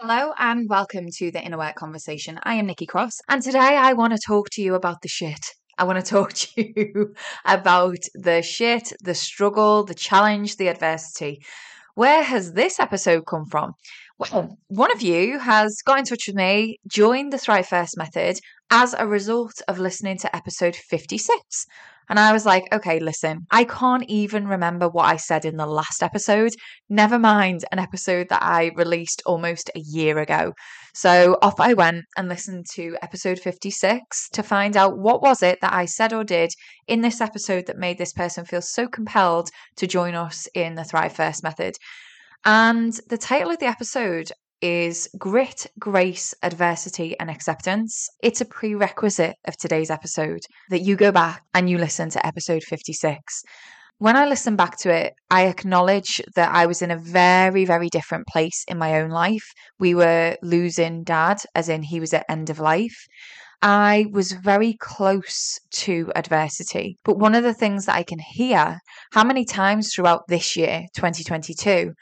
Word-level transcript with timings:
Hello 0.00 0.32
and 0.38 0.68
welcome 0.68 1.06
to 1.16 1.32
the 1.32 1.44
Inner 1.44 1.58
Work 1.58 1.74
Conversation. 1.74 2.38
I 2.44 2.54
am 2.54 2.66
Nikki 2.66 2.86
Cross, 2.86 3.18
and 3.28 3.42
today 3.42 3.58
I 3.58 3.94
want 3.94 4.12
to 4.12 4.18
talk 4.24 4.48
to 4.50 4.62
you 4.62 4.76
about 4.76 5.02
the 5.02 5.08
shit. 5.08 5.44
I 5.76 5.82
want 5.82 5.98
to 5.98 6.08
talk 6.14 6.34
to 6.34 6.48
you 6.56 7.14
about 7.44 7.98
the 8.14 8.40
shit, 8.40 8.92
the 9.02 9.16
struggle, 9.16 9.82
the 9.82 9.96
challenge, 9.96 10.54
the 10.54 10.68
adversity. 10.68 11.40
Where 11.96 12.22
has 12.22 12.52
this 12.52 12.78
episode 12.78 13.26
come 13.26 13.46
from? 13.46 13.72
Well, 14.20 14.56
one 14.68 14.92
of 14.92 15.02
you 15.02 15.40
has 15.40 15.82
got 15.84 15.98
in 15.98 16.04
touch 16.04 16.28
with 16.28 16.36
me, 16.36 16.78
joined 16.86 17.32
the 17.32 17.38
Thrive 17.38 17.66
First 17.66 17.96
method 17.96 18.38
as 18.70 18.94
a 18.96 19.04
result 19.04 19.60
of 19.66 19.80
listening 19.80 20.18
to 20.18 20.36
episode 20.36 20.76
56. 20.76 21.66
And 22.08 22.18
I 22.18 22.32
was 22.32 22.46
like, 22.46 22.64
okay, 22.72 23.00
listen, 23.00 23.46
I 23.50 23.64
can't 23.64 24.04
even 24.08 24.46
remember 24.46 24.88
what 24.88 25.06
I 25.06 25.16
said 25.16 25.44
in 25.44 25.56
the 25.56 25.66
last 25.66 26.02
episode, 26.02 26.52
never 26.88 27.18
mind 27.18 27.64
an 27.70 27.78
episode 27.78 28.28
that 28.30 28.42
I 28.42 28.70
released 28.76 29.22
almost 29.26 29.70
a 29.74 29.80
year 29.80 30.18
ago. 30.18 30.52
So 30.94 31.36
off 31.42 31.60
I 31.60 31.74
went 31.74 32.04
and 32.16 32.28
listened 32.28 32.66
to 32.74 32.96
episode 33.02 33.38
56 33.38 34.30
to 34.30 34.42
find 34.42 34.76
out 34.76 34.98
what 34.98 35.22
was 35.22 35.42
it 35.42 35.58
that 35.60 35.72
I 35.72 35.84
said 35.84 36.12
or 36.12 36.24
did 36.24 36.50
in 36.86 37.02
this 37.02 37.20
episode 37.20 37.66
that 37.66 37.76
made 37.76 37.98
this 37.98 38.12
person 38.12 38.44
feel 38.44 38.62
so 38.62 38.88
compelled 38.88 39.50
to 39.76 39.86
join 39.86 40.14
us 40.14 40.48
in 40.54 40.74
the 40.74 40.84
Thrive 40.84 41.12
First 41.12 41.42
method. 41.42 41.74
And 42.44 42.92
the 43.08 43.18
title 43.18 43.50
of 43.50 43.58
the 43.58 43.66
episode 43.66 44.30
is 44.60 45.08
Grit, 45.18 45.66
Grace, 45.78 46.34
Adversity, 46.42 47.18
and 47.18 47.30
Acceptance. 47.30 48.08
It's 48.22 48.40
a 48.40 48.44
prerequisite 48.46 49.36
of 49.46 49.56
today's 49.56 49.90
episode 49.90 50.40
that 50.70 50.82
you 50.82 50.96
go 50.96 51.12
back 51.12 51.42
and 51.54 51.68
you 51.68 51.78
listen 51.78 52.10
to 52.10 52.26
episode 52.26 52.62
56. 52.62 53.42
When 53.98 54.16
I 54.16 54.26
listen 54.26 54.56
back 54.56 54.76
to 54.78 54.94
it, 54.94 55.14
I 55.30 55.46
acknowledge 55.46 56.20
that 56.36 56.54
I 56.54 56.66
was 56.66 56.82
in 56.82 56.90
a 56.90 56.98
very, 56.98 57.64
very 57.64 57.88
different 57.88 58.26
place 58.26 58.64
in 58.68 58.78
my 58.78 59.00
own 59.00 59.10
life. 59.10 59.52
We 59.78 59.94
were 59.94 60.36
losing 60.42 61.02
dad, 61.02 61.38
as 61.54 61.68
in 61.68 61.82
he 61.82 61.98
was 61.98 62.14
at 62.14 62.24
end 62.28 62.48
of 62.48 62.60
life. 62.60 63.06
I 63.60 64.06
was 64.12 64.32
very 64.32 64.74
close 64.78 65.58
to 65.70 66.12
adversity. 66.14 66.96
But 67.04 67.18
one 67.18 67.34
of 67.34 67.42
the 67.42 67.54
things 67.54 67.86
that 67.86 67.96
I 67.96 68.04
can 68.04 68.20
hear, 68.20 68.78
how 69.12 69.24
many 69.24 69.44
times 69.44 69.92
throughout 69.92 70.22
this 70.28 70.56
year, 70.56 70.84
2022, 70.94 71.92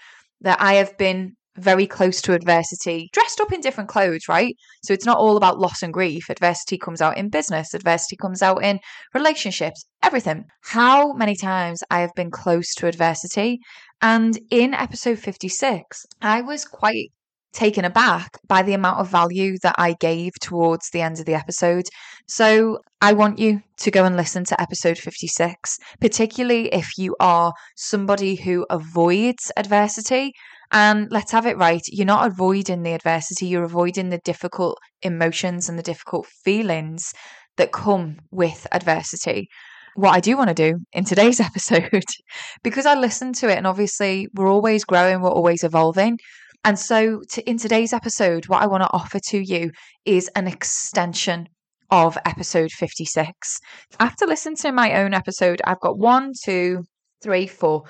that 0.43 0.61
I 0.61 0.75
have 0.75 0.99
been 0.99 1.33
very 1.57 1.87
close 1.87 2.21
to 2.23 2.35
adversity, 2.35 3.09
dressed 3.13 3.41
up 3.41 3.53
in 3.53 3.61
different 3.61 3.89
clothes, 3.89 4.29
right? 4.29 4.55
So 4.83 4.93
it's 4.93 5.07
not 5.07 5.19
all 5.19 5.37
about 5.37 5.59
loss 5.59 5.83
and 5.83 5.93
grief. 5.93 6.29
Adversity 6.31 6.79
comes 6.79 7.01
out 7.01 7.17
in 7.17 7.29
business, 7.29 7.75
adversity 7.75 8.17
comes 8.17 8.43
out 8.43 8.63
in 8.63 8.81
relationships, 9.15 9.85
everything. 10.03 10.45
How 10.63 11.13
many 11.13 11.37
times 11.37 11.83
I 11.91 12.01
have 12.01 12.15
been 12.15 12.31
close 12.31 12.75
to 12.75 12.87
adversity. 12.87 13.61
And 14.03 14.39
in 14.51 14.75
episode 14.75 15.19
56, 15.19 16.05
I 16.21 16.43
was 16.43 16.65
quite 16.65 17.11
taken 17.53 17.87
aback 17.87 18.29
by 18.47 18.63
the 18.63 18.75
amount 18.75 19.01
of 19.01 19.09
value 19.09 19.57
that 19.63 19.75
I 19.79 19.95
gave 19.99 20.33
towards 20.43 20.91
the 20.91 21.01
end 21.01 21.19
of 21.19 21.25
the 21.25 21.35
episode. 21.35 21.85
So 22.29 22.79
I 23.01 23.15
want 23.15 23.39
you 23.39 23.63
to 23.79 23.91
go 23.91 24.05
and 24.05 24.17
listen 24.17 24.45
to 24.45 24.61
episode 24.61 24.99
56, 24.99 25.79
particularly 26.01 26.69
if 26.75 26.99
you 26.99 27.17
are 27.19 27.53
somebody 27.75 28.35
who 28.35 28.67
avoids 28.69 29.51
adversity 29.57 30.35
and 30.73 31.09
let's 31.11 31.33
have 31.33 31.47
it 31.47 31.57
right. 31.57 31.83
You're 31.89 32.07
not 32.07 32.27
avoiding 32.27 32.83
the 32.83 32.93
adversity, 32.93 33.47
you're 33.47 33.65
avoiding 33.65 34.11
the 34.11 34.21
difficult 34.25 34.79
emotions 35.03 35.69
and 35.69 35.79
the 35.79 35.83
difficult 35.83 36.27
feelings 36.45 37.13
that 37.57 37.73
come 37.73 38.19
with 38.31 38.67
adversity. 38.73 39.49
What 39.95 40.15
I 40.15 40.21
do 40.21 40.37
want 40.37 40.49
to 40.49 40.55
do 40.55 40.79
in 40.93 41.05
today's 41.05 41.41
episode, 41.51 42.05
because 42.63 42.87
I 42.87 42.95
listened 42.95 43.35
to 43.37 43.49
it, 43.49 43.57
and 43.57 43.67
obviously 43.67 44.29
we're 44.35 44.51
always 44.51 44.85
growing, 44.85 45.21
we're 45.21 45.31
always 45.31 45.65
evolving. 45.65 46.19
And 46.65 46.79
so, 46.79 47.23
to, 47.31 47.49
in 47.49 47.59
today's 47.59 47.93
episode, 47.93 48.49
what 48.49 48.63
I 48.63 48.67
want 48.67 48.83
to 48.83 48.93
offer 48.93 49.21
to 49.29 49.39
you 49.39 49.71
is 50.05 50.29
an 50.35 50.49
extension 50.49 51.49
of 51.91 52.19
episode 52.25 52.73
56. 52.73 53.59
After 54.01 54.27
listening 54.27 54.57
to 54.57 54.73
my 54.73 55.01
own 55.01 55.15
episode, 55.15 55.63
I've 55.65 55.81
got 55.81 55.99
one, 55.99 56.33
two, 56.45 56.83
three, 57.23 57.47
four, 57.47 57.85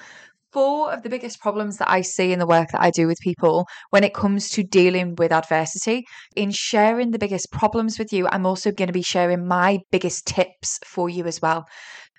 four 0.57 0.91
of 0.91 1.03
the 1.03 1.11
biggest 1.11 1.39
problems 1.39 1.77
that 1.77 1.91
I 1.91 2.01
see 2.01 2.33
in 2.33 2.39
the 2.39 2.47
work 2.47 2.71
that 2.71 2.81
I 2.81 2.91
do 2.91 3.07
with 3.07 3.19
people 3.21 3.67
when 3.91 4.05
it 4.05 4.15
comes 4.15 4.49
to 4.53 4.63
dealing 4.63 5.15
with 5.15 5.31
adversity. 5.31 6.07
In 6.35 6.51
sharing 6.51 7.11
the 7.11 7.19
biggest 7.19 7.53
problems 7.53 7.99
with 7.99 8.11
you, 8.11 8.27
I'm 8.33 8.47
also 8.47 8.73
going 8.73 8.87
to 8.87 8.93
be 8.95 9.03
sharing 9.03 9.47
my 9.47 9.81
biggest 9.93 10.27
tips 10.27 10.81
for 10.83 11.11
you 11.11 11.27
as 11.27 11.43
well. 11.43 11.67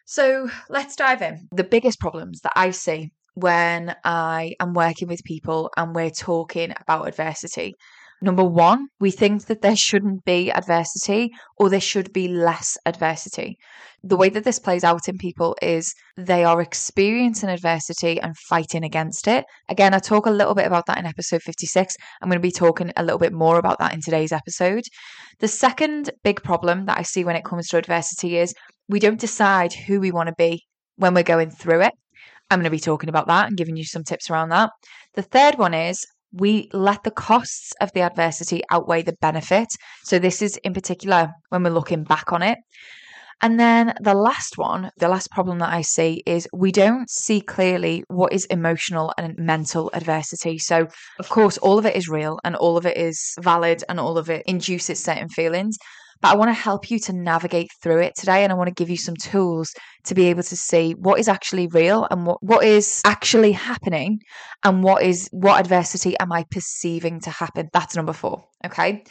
So 0.06 0.52
let's 0.70 0.96
dive 0.96 1.24
in. 1.24 1.48
The 1.52 1.64
biggest 1.64 2.00
problems 2.00 2.42
that 2.42 2.54
I 2.56 2.70
see 2.70 3.10
when 3.34 3.96
I 4.04 4.54
am 4.60 4.76
working 4.76 5.08
with 5.08 5.24
people 5.24 5.72
and 5.76 5.96
we're 5.96 6.12
talking 6.12 6.76
about 6.80 7.08
adversity 7.08 7.74
Number 8.20 8.44
one, 8.44 8.88
we 9.00 9.12
think 9.12 9.46
that 9.46 9.62
there 9.62 9.76
shouldn't 9.76 10.26
be 10.26 10.52
adversity 10.52 11.32
or 11.58 11.70
there 11.70 11.80
should 11.80 12.12
be 12.14 12.28
less 12.28 12.76
adversity. 12.86 13.58
The 14.04 14.18
way 14.18 14.30
that 14.30 14.44
this 14.44 14.58
plays 14.58 14.84
out 14.84 15.08
in 15.08 15.18
people 15.20 15.56
is 15.62 15.94
they 16.16 16.44
are 16.44 16.60
experiencing 16.62 17.50
adversity 17.50 18.20
and 18.20 18.36
fighting 18.50 18.84
against 18.84 19.28
it. 19.28 19.46
Again, 19.70 19.94
I 19.94 20.00
talk 20.00 20.26
a 20.26 20.32
little 20.32 20.56
bit 20.56 20.66
about 20.66 20.88
that 20.88 20.98
in 20.98 21.06
episode 21.06 21.44
56. 21.44 21.96
I'm 22.22 22.30
going 22.30 22.40
to 22.40 22.48
be 22.48 22.52
talking 22.52 22.92
a 22.96 23.04
little 23.04 23.20
bit 23.20 23.34
more 23.34 23.60
about 23.60 23.78
that 23.80 23.94
in 23.94 24.02
today's 24.02 24.32
episode. 24.32 24.84
The 25.40 25.48
second 25.48 26.10
big 26.24 26.42
problem 26.42 26.86
that 26.88 26.98
I 26.98 27.04
see 27.04 27.24
when 27.24 27.36
it 27.36 27.46
comes 27.46 27.68
to 27.68 27.78
adversity 27.78 28.38
is 28.38 28.56
we 28.88 29.00
don't 29.00 29.20
decide 29.20 29.74
who 29.74 30.00
we 30.00 30.12
want 30.12 30.28
to 30.30 30.36
be 30.38 30.64
when 30.96 31.14
we're 31.14 31.24
going 31.24 31.52
through 31.52 31.82
it. 31.82 31.94
I'm 32.50 32.60
going 32.60 32.64
to 32.64 32.70
be 32.72 32.80
talking 32.80 33.10
about 33.10 33.28
that 33.28 33.48
and 33.48 33.58
giving 33.58 33.76
you 33.76 33.84
some 33.84 34.04
tips 34.04 34.30
around 34.30 34.50
that. 34.50 34.72
The 35.14 35.22
third 35.22 35.58
one 35.58 35.74
is 35.74 36.06
we 36.32 36.70
let 36.74 37.04
the 37.04 37.12
costs 37.12 37.74
of 37.82 37.92
the 37.94 38.02
adversity 38.02 38.62
outweigh 38.72 39.02
the 39.02 39.18
benefit. 39.22 39.68
So, 40.04 40.20
this 40.20 40.42
is 40.42 40.58
in 40.58 40.74
particular 40.74 41.32
when 41.50 41.64
we're 41.64 41.70
looking 41.70 42.04
back 42.04 42.32
on 42.32 42.44
it. 42.44 42.58
And 43.42 43.60
then 43.60 43.94
the 44.02 44.16
last 44.16 44.58
one, 44.58 44.90
the 44.98 45.10
last 45.10 45.30
problem 45.30 45.60
that 45.60 45.72
I 45.72 45.82
see 45.82 46.24
is 46.26 46.48
we 46.54 46.72
don't 46.72 47.08
see 47.08 47.40
clearly 47.40 48.04
what 48.08 48.34
is 48.34 48.46
emotional 48.46 49.14
and 49.18 49.38
mental 49.38 49.92
adversity. 49.94 50.58
So, 50.58 50.88
of 51.20 51.30
course, 51.30 51.60
all 51.60 51.78
of 51.78 51.86
it 51.86 51.96
is 51.96 52.10
real 52.10 52.40
and 52.44 52.56
all 52.56 52.78
of 52.78 52.86
it 52.88 52.98
is 52.98 53.36
valid 53.40 53.84
and 53.88 54.00
all 54.00 54.18
of 54.18 54.30
it 54.30 54.44
induces 54.48 55.04
certain 55.04 55.30
feelings. 55.30 55.78
But 56.22 56.34
I 56.34 56.36
want 56.36 56.50
to 56.50 56.54
help 56.54 56.90
you 56.90 57.00
to 57.00 57.14
navigate 57.14 57.70
through 57.82 58.02
it 58.02 58.14
today. 58.16 58.44
And 58.44 58.52
I 58.52 58.56
want 58.56 58.68
to 58.68 58.74
give 58.74 58.90
you 58.90 58.98
some 58.98 59.16
tools 59.16 59.74
to 60.06 60.16
be 60.16 60.28
able 60.28 60.44
to 60.44 60.56
see 60.56 60.94
what 60.94 61.20
is 61.20 61.28
actually 61.28 61.68
real 61.68 62.08
and 62.10 62.26
what, 62.26 62.42
what 62.42 62.64
is 62.64 63.02
actually 63.06 63.52
happening 63.52 64.20
and 64.64 64.84
what 64.84 65.04
is 65.04 65.30
what 65.32 65.60
adversity 65.60 66.18
am 66.20 66.32
I 66.32 66.46
perceiving 66.50 67.20
to 67.22 67.30
happen. 67.30 67.70
That's 67.74 67.96
number 67.96 68.14
four. 68.14 68.44
Okay. 68.66 69.04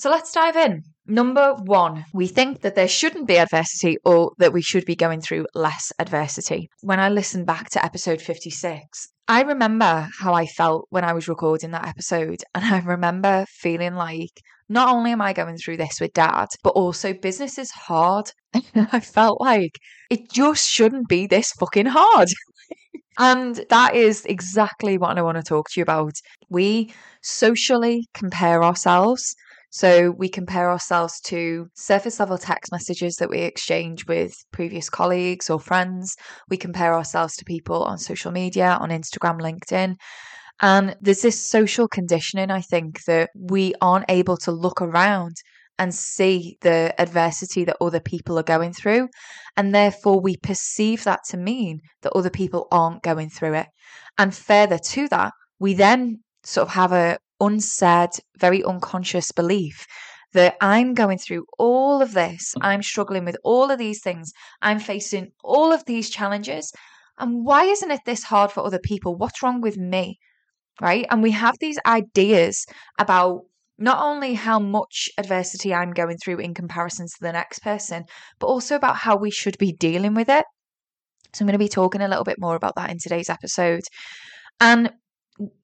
So 0.00 0.08
let's 0.08 0.32
dive 0.32 0.56
in. 0.56 0.82
Number 1.06 1.54
one, 1.54 2.06
we 2.14 2.26
think 2.26 2.62
that 2.62 2.74
there 2.74 2.88
shouldn't 2.88 3.26
be 3.26 3.36
adversity 3.36 3.98
or 4.04 4.32
that 4.38 4.52
we 4.52 4.62
should 4.62 4.86
be 4.86 4.96
going 4.96 5.20
through 5.20 5.46
less 5.54 5.92
adversity. 5.98 6.70
When 6.80 6.98
I 6.98 7.10
listen 7.10 7.44
back 7.44 7.68
to 7.70 7.84
episode 7.84 8.22
56, 8.22 9.08
I 9.30 9.42
remember 9.42 10.08
how 10.18 10.34
I 10.34 10.44
felt 10.44 10.88
when 10.90 11.04
I 11.04 11.12
was 11.12 11.28
recording 11.28 11.70
that 11.70 11.86
episode. 11.86 12.42
And 12.52 12.64
I 12.64 12.80
remember 12.80 13.46
feeling 13.48 13.94
like 13.94 14.42
not 14.68 14.88
only 14.88 15.12
am 15.12 15.22
I 15.22 15.32
going 15.32 15.56
through 15.56 15.76
this 15.76 16.00
with 16.00 16.12
dad, 16.14 16.48
but 16.64 16.70
also 16.70 17.12
business 17.12 17.56
is 17.56 17.70
hard. 17.70 18.32
And 18.74 18.88
I 18.90 18.98
felt 18.98 19.40
like 19.40 19.78
it 20.10 20.32
just 20.32 20.68
shouldn't 20.68 21.08
be 21.08 21.28
this 21.28 21.52
fucking 21.52 21.86
hard. 21.86 22.28
and 23.20 23.64
that 23.70 23.94
is 23.94 24.24
exactly 24.24 24.98
what 24.98 25.16
I 25.16 25.22
want 25.22 25.36
to 25.36 25.44
talk 25.44 25.68
to 25.70 25.78
you 25.78 25.82
about. 25.84 26.14
We 26.48 26.92
socially 27.22 28.08
compare 28.12 28.64
ourselves. 28.64 29.36
So 29.70 30.10
we 30.10 30.28
compare 30.28 30.68
ourselves 30.68 31.20
to 31.22 31.68
surface 31.74 32.18
level 32.18 32.38
text 32.38 32.72
messages 32.72 33.16
that 33.16 33.30
we 33.30 33.38
exchange 33.38 34.06
with 34.06 34.34
previous 34.52 34.90
colleagues 34.90 35.48
or 35.48 35.60
friends. 35.60 36.16
We 36.48 36.56
compare 36.56 36.92
ourselves 36.92 37.36
to 37.36 37.44
people 37.44 37.84
on 37.84 37.98
social 37.98 38.32
media, 38.32 38.76
on 38.80 38.90
Instagram, 38.90 39.40
LinkedIn. 39.40 39.94
And 40.60 40.96
there's 41.00 41.22
this 41.22 41.40
social 41.40 41.86
conditioning, 41.86 42.50
I 42.50 42.60
think, 42.60 43.04
that 43.04 43.30
we 43.34 43.72
aren't 43.80 44.10
able 44.10 44.36
to 44.38 44.52
look 44.52 44.82
around 44.82 45.36
and 45.78 45.94
see 45.94 46.58
the 46.60 46.92
adversity 46.98 47.64
that 47.64 47.76
other 47.80 48.00
people 48.00 48.38
are 48.38 48.42
going 48.42 48.72
through. 48.72 49.08
And 49.56 49.74
therefore, 49.74 50.20
we 50.20 50.36
perceive 50.36 51.04
that 51.04 51.20
to 51.28 51.38
mean 51.38 51.80
that 52.02 52.12
other 52.12 52.28
people 52.28 52.66
aren't 52.70 53.02
going 53.02 53.30
through 53.30 53.54
it. 53.54 53.66
And 54.18 54.34
further 54.34 54.78
to 54.78 55.08
that, 55.08 55.32
we 55.58 55.74
then 55.74 56.18
sort 56.42 56.68
of 56.68 56.74
have 56.74 56.92
a 56.92 57.18
unsaid, 57.40 58.10
very 58.38 58.62
unconscious 58.64 59.32
belief 59.32 59.86
that 60.32 60.56
I'm 60.60 60.94
going 60.94 61.18
through 61.18 61.46
all 61.58 62.02
of 62.02 62.12
this. 62.12 62.54
I'm 62.60 62.82
struggling 62.82 63.24
with 63.24 63.36
all 63.42 63.70
of 63.70 63.78
these 63.78 64.00
things. 64.00 64.32
I'm 64.62 64.78
facing 64.78 65.32
all 65.42 65.72
of 65.72 65.84
these 65.86 66.08
challenges. 66.10 66.72
And 67.18 67.44
why 67.44 67.64
isn't 67.64 67.90
it 67.90 68.00
this 68.06 68.22
hard 68.22 68.52
for 68.52 68.64
other 68.64 68.78
people? 68.78 69.16
What's 69.16 69.42
wrong 69.42 69.60
with 69.60 69.76
me? 69.76 70.18
right? 70.80 71.06
And 71.10 71.22
we 71.22 71.30
have 71.32 71.56
these 71.60 71.78
ideas 71.86 72.66
about 72.98 73.42
not 73.78 74.02
only 74.02 74.34
how 74.34 74.58
much 74.58 75.08
adversity 75.18 75.74
I'm 75.74 75.92
going 75.92 76.18
through 76.18 76.38
in 76.38 76.54
comparison 76.54 77.06
to 77.06 77.16
the 77.20 77.32
next 77.32 77.60
person, 77.60 78.04
but 78.38 78.46
also 78.46 78.76
about 78.76 78.96
how 78.96 79.16
we 79.16 79.30
should 79.30 79.56
be 79.58 79.72
dealing 79.72 80.14
with 80.14 80.28
it. 80.28 80.44
So 81.32 81.42
I'm 81.42 81.46
going 81.46 81.52
to 81.52 81.64
be 81.64 81.68
talking 81.68 82.02
a 82.02 82.08
little 82.08 82.24
bit 82.24 82.40
more 82.40 82.56
about 82.56 82.74
that 82.76 82.90
in 82.90 82.98
today's 82.98 83.30
episode. 83.30 83.82
And 84.60 84.90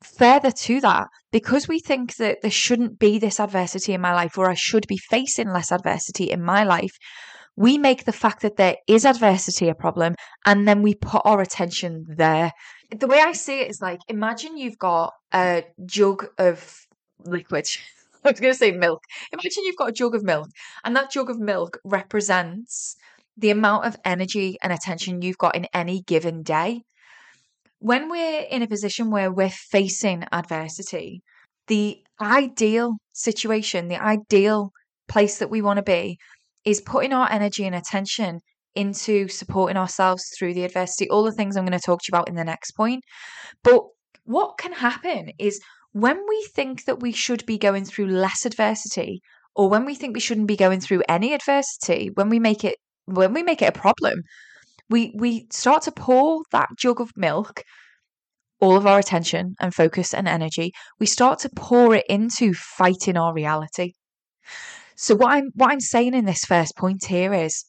further 0.02 0.50
to 0.50 0.80
that, 0.80 1.08
because 1.32 1.68
we 1.68 1.78
think 1.80 2.16
that 2.16 2.42
there 2.42 2.50
shouldn't 2.50 2.98
be 2.98 3.18
this 3.18 3.40
adversity 3.40 3.92
in 3.92 4.00
my 4.00 4.14
life 4.14 4.38
or 4.38 4.50
I 4.50 4.54
should 4.54 4.86
be 4.86 4.96
facing 4.96 5.50
less 5.50 5.72
adversity 5.72 6.24
in 6.24 6.42
my 6.42 6.64
life, 6.64 6.96
we 7.56 7.78
make 7.78 8.04
the 8.04 8.12
fact 8.12 8.42
that 8.42 8.56
there 8.56 8.76
is 8.86 9.04
adversity 9.04 9.68
a 9.68 9.74
problem 9.74 10.14
and 10.44 10.68
then 10.68 10.82
we 10.82 10.94
put 10.94 11.22
our 11.24 11.40
attention 11.40 12.04
there. 12.08 12.52
The 12.90 13.06
way 13.06 13.20
I 13.20 13.32
see 13.32 13.60
it 13.60 13.70
is 13.70 13.80
like 13.80 14.00
imagine 14.08 14.56
you've 14.56 14.78
got 14.78 15.14
a 15.32 15.64
jug 15.84 16.26
of 16.38 16.86
liquid. 17.24 17.66
I 18.24 18.30
was 18.30 18.40
going 18.40 18.52
to 18.52 18.58
say 18.58 18.72
milk. 18.72 19.02
Imagine 19.32 19.64
you've 19.64 19.76
got 19.76 19.90
a 19.90 19.92
jug 19.92 20.14
of 20.14 20.24
milk, 20.24 20.48
and 20.84 20.96
that 20.96 21.12
jug 21.12 21.30
of 21.30 21.38
milk 21.38 21.78
represents 21.84 22.96
the 23.36 23.50
amount 23.50 23.84
of 23.84 23.96
energy 24.04 24.56
and 24.62 24.72
attention 24.72 25.22
you've 25.22 25.38
got 25.38 25.54
in 25.54 25.66
any 25.72 26.02
given 26.02 26.42
day. 26.42 26.82
When 27.78 28.08
we're 28.10 28.40
in 28.50 28.62
a 28.62 28.68
position 28.68 29.10
where 29.10 29.30
we're 29.30 29.50
facing 29.50 30.24
adversity, 30.32 31.22
the 31.66 31.98
ideal 32.20 32.94
situation, 33.12 33.88
the 33.88 34.02
ideal 34.02 34.70
place 35.08 35.38
that 35.38 35.50
we 35.50 35.62
want 35.62 35.76
to 35.78 35.82
be 35.82 36.18
is 36.64 36.80
putting 36.80 37.12
our 37.12 37.30
energy 37.30 37.64
and 37.64 37.74
attention 37.74 38.40
into 38.74 39.28
supporting 39.28 39.76
ourselves 39.76 40.24
through 40.36 40.54
the 40.54 40.64
adversity, 40.64 41.08
all 41.08 41.24
the 41.24 41.32
things 41.32 41.56
I'm 41.56 41.64
going 41.64 41.78
to 41.78 41.84
talk 41.84 42.00
to 42.00 42.04
you 42.08 42.16
about 42.16 42.28
in 42.28 42.34
the 42.34 42.44
next 42.44 42.72
point. 42.72 43.02
But 43.62 43.82
what 44.24 44.58
can 44.58 44.72
happen 44.72 45.30
is 45.38 45.60
when 45.92 46.20
we 46.28 46.48
think 46.54 46.84
that 46.84 47.00
we 47.00 47.12
should 47.12 47.46
be 47.46 47.56
going 47.56 47.84
through 47.84 48.08
less 48.08 48.44
adversity, 48.44 49.20
or 49.54 49.70
when 49.70 49.86
we 49.86 49.94
think 49.94 50.14
we 50.14 50.20
shouldn't 50.20 50.48
be 50.48 50.56
going 50.56 50.80
through 50.80 51.02
any 51.08 51.32
adversity, 51.32 52.10
when 52.14 52.28
we 52.28 52.38
make 52.38 52.64
it 52.64 52.76
when 53.06 53.32
we 53.32 53.42
make 53.42 53.62
it 53.62 53.68
a 53.68 53.72
problem, 53.80 54.22
we 54.88 55.12
we 55.16 55.46
start 55.50 55.82
to 55.82 55.92
pour 55.92 56.42
that 56.52 56.68
jug 56.78 57.00
of 57.00 57.10
milk 57.16 57.62
all 58.60 58.76
of 58.76 58.86
our 58.86 58.98
attention 58.98 59.54
and 59.60 59.74
focus 59.74 60.14
and 60.14 60.26
energy, 60.26 60.72
we 60.98 61.06
start 61.06 61.38
to 61.40 61.50
pour 61.54 61.94
it 61.94 62.06
into 62.08 62.54
fighting 62.54 63.16
our 63.16 63.34
reality. 63.34 63.92
So 64.96 65.14
what 65.14 65.32
I'm 65.32 65.50
what 65.54 65.70
I'm 65.70 65.80
saying 65.80 66.14
in 66.14 66.24
this 66.24 66.44
first 66.44 66.76
point 66.76 67.04
here 67.04 67.34
is 67.34 67.64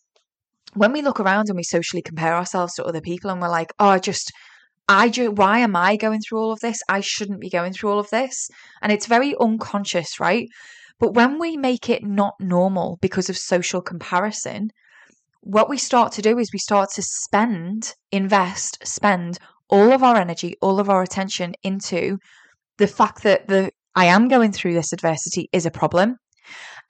when 0.73 0.93
we 0.93 1.01
look 1.01 1.19
around 1.19 1.49
and 1.49 1.57
we 1.57 1.63
socially 1.63 2.01
compare 2.01 2.33
ourselves 2.33 2.75
to 2.75 2.85
other 2.85 3.01
people 3.01 3.29
and 3.29 3.41
we're 3.41 3.49
like, 3.49 3.73
oh, 3.79 3.97
just 3.97 4.31
I 4.87 5.09
just 5.09 5.33
why 5.33 5.59
am 5.59 5.75
I 5.75 5.97
going 5.97 6.21
through 6.21 6.39
all 6.39 6.51
of 6.53 6.61
this? 6.61 6.79
I 6.87 7.01
shouldn't 7.01 7.41
be 7.41 7.49
going 7.49 7.73
through 7.73 7.91
all 7.91 7.99
of 7.99 8.09
this. 8.09 8.49
And 8.81 8.91
it's 8.91 9.07
very 9.07 9.35
unconscious, 9.41 10.19
right? 10.19 10.47
But 10.99 11.13
when 11.13 11.37
we 11.37 11.57
make 11.57 11.89
it 11.89 12.03
not 12.03 12.35
normal 12.39 12.97
because 13.01 13.29
of 13.29 13.37
social 13.37 13.81
comparison, 13.81 14.69
what 15.41 15.69
we 15.69 15.77
start 15.77 16.11
to 16.13 16.21
do 16.21 16.37
is 16.37 16.49
we 16.51 16.59
start 16.59 16.89
to 16.95 17.01
spend, 17.01 17.93
invest, 18.11 18.85
spend 18.85 19.37
all 19.69 19.91
of 19.91 20.03
our 20.03 20.15
energy, 20.15 20.55
all 20.61 20.79
of 20.79 20.89
our 20.89 21.01
attention 21.01 21.53
into 21.63 22.17
the 22.77 22.87
fact 22.87 23.23
that 23.23 23.47
the 23.47 23.71
I 23.95 24.05
am 24.05 24.27
going 24.27 24.51
through 24.51 24.73
this 24.73 24.93
adversity 24.93 25.49
is 25.51 25.65
a 25.65 25.71
problem. 25.71 26.17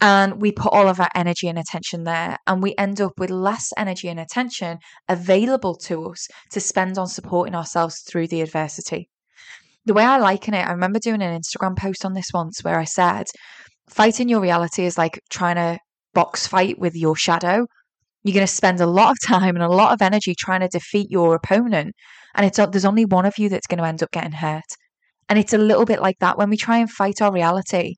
And 0.01 0.41
we 0.41 0.51
put 0.51 0.73
all 0.73 0.89
of 0.89 0.99
our 0.99 1.09
energy 1.15 1.47
and 1.47 1.57
attention 1.57 2.03
there, 2.03 2.37
and 2.45 2.61
we 2.61 2.75
end 2.77 3.01
up 3.01 3.13
with 3.17 3.31
less 3.31 3.71
energy 3.77 4.09
and 4.09 4.19
attention 4.19 4.77
available 5.07 5.75
to 5.85 6.11
us 6.11 6.27
to 6.51 6.59
spend 6.59 6.99
on 6.99 7.07
supporting 7.07 7.55
ourselves 7.55 8.01
through 8.01 8.27
the 8.27 8.41
adversity. 8.41 9.09
The 9.85 9.93
way 9.93 10.03
I 10.03 10.17
liken 10.17 10.53
it, 10.53 10.67
I 10.67 10.71
remember 10.71 10.99
doing 10.99 11.21
an 11.23 11.39
Instagram 11.39 11.77
post 11.77 12.05
on 12.05 12.13
this 12.13 12.29
once 12.33 12.63
where 12.63 12.77
I 12.77 12.83
said, 12.83 13.25
fighting 13.89 14.29
your 14.29 14.41
reality 14.41 14.83
is 14.83 14.97
like 14.97 15.19
trying 15.29 15.55
to 15.55 15.79
box 16.13 16.45
fight 16.45 16.77
with 16.77 16.95
your 16.95 17.15
shadow. 17.15 17.65
You're 18.23 18.33
going 18.33 18.47
to 18.47 18.51
spend 18.51 18.81
a 18.81 18.87
lot 18.87 19.11
of 19.11 19.17
time 19.25 19.55
and 19.55 19.63
a 19.63 19.69
lot 19.69 19.93
of 19.93 20.01
energy 20.01 20.35
trying 20.35 20.61
to 20.61 20.67
defeat 20.67 21.09
your 21.09 21.35
opponent, 21.35 21.95
and 22.35 22.45
it's 22.45 22.57
there's 22.57 22.85
only 22.85 23.05
one 23.05 23.25
of 23.25 23.37
you 23.37 23.49
that's 23.49 23.67
going 23.67 23.79
to 23.79 23.87
end 23.87 24.03
up 24.03 24.11
getting 24.11 24.31
hurt. 24.31 24.63
And 25.29 25.37
it's 25.37 25.53
a 25.53 25.57
little 25.57 25.85
bit 25.85 26.01
like 26.01 26.19
that 26.19 26.37
when 26.37 26.49
we 26.49 26.57
try 26.57 26.77
and 26.77 26.89
fight 26.89 27.21
our 27.21 27.33
reality. 27.33 27.95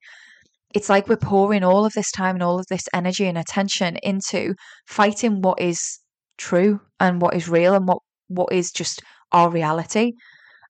It's 0.74 0.88
like 0.88 1.08
we're 1.08 1.16
pouring 1.16 1.64
all 1.64 1.84
of 1.84 1.92
this 1.94 2.10
time 2.12 2.36
and 2.36 2.42
all 2.42 2.58
of 2.58 2.66
this 2.68 2.88
energy 2.94 3.26
and 3.26 3.38
attention 3.38 3.96
into 4.02 4.54
fighting 4.86 5.42
what 5.42 5.60
is 5.60 5.98
true 6.38 6.80
and 7.00 7.20
what 7.20 7.34
is 7.34 7.48
real 7.48 7.74
and 7.74 7.86
what 7.86 7.98
what 8.28 8.52
is 8.52 8.70
just 8.70 9.02
our 9.32 9.50
reality. 9.50 10.12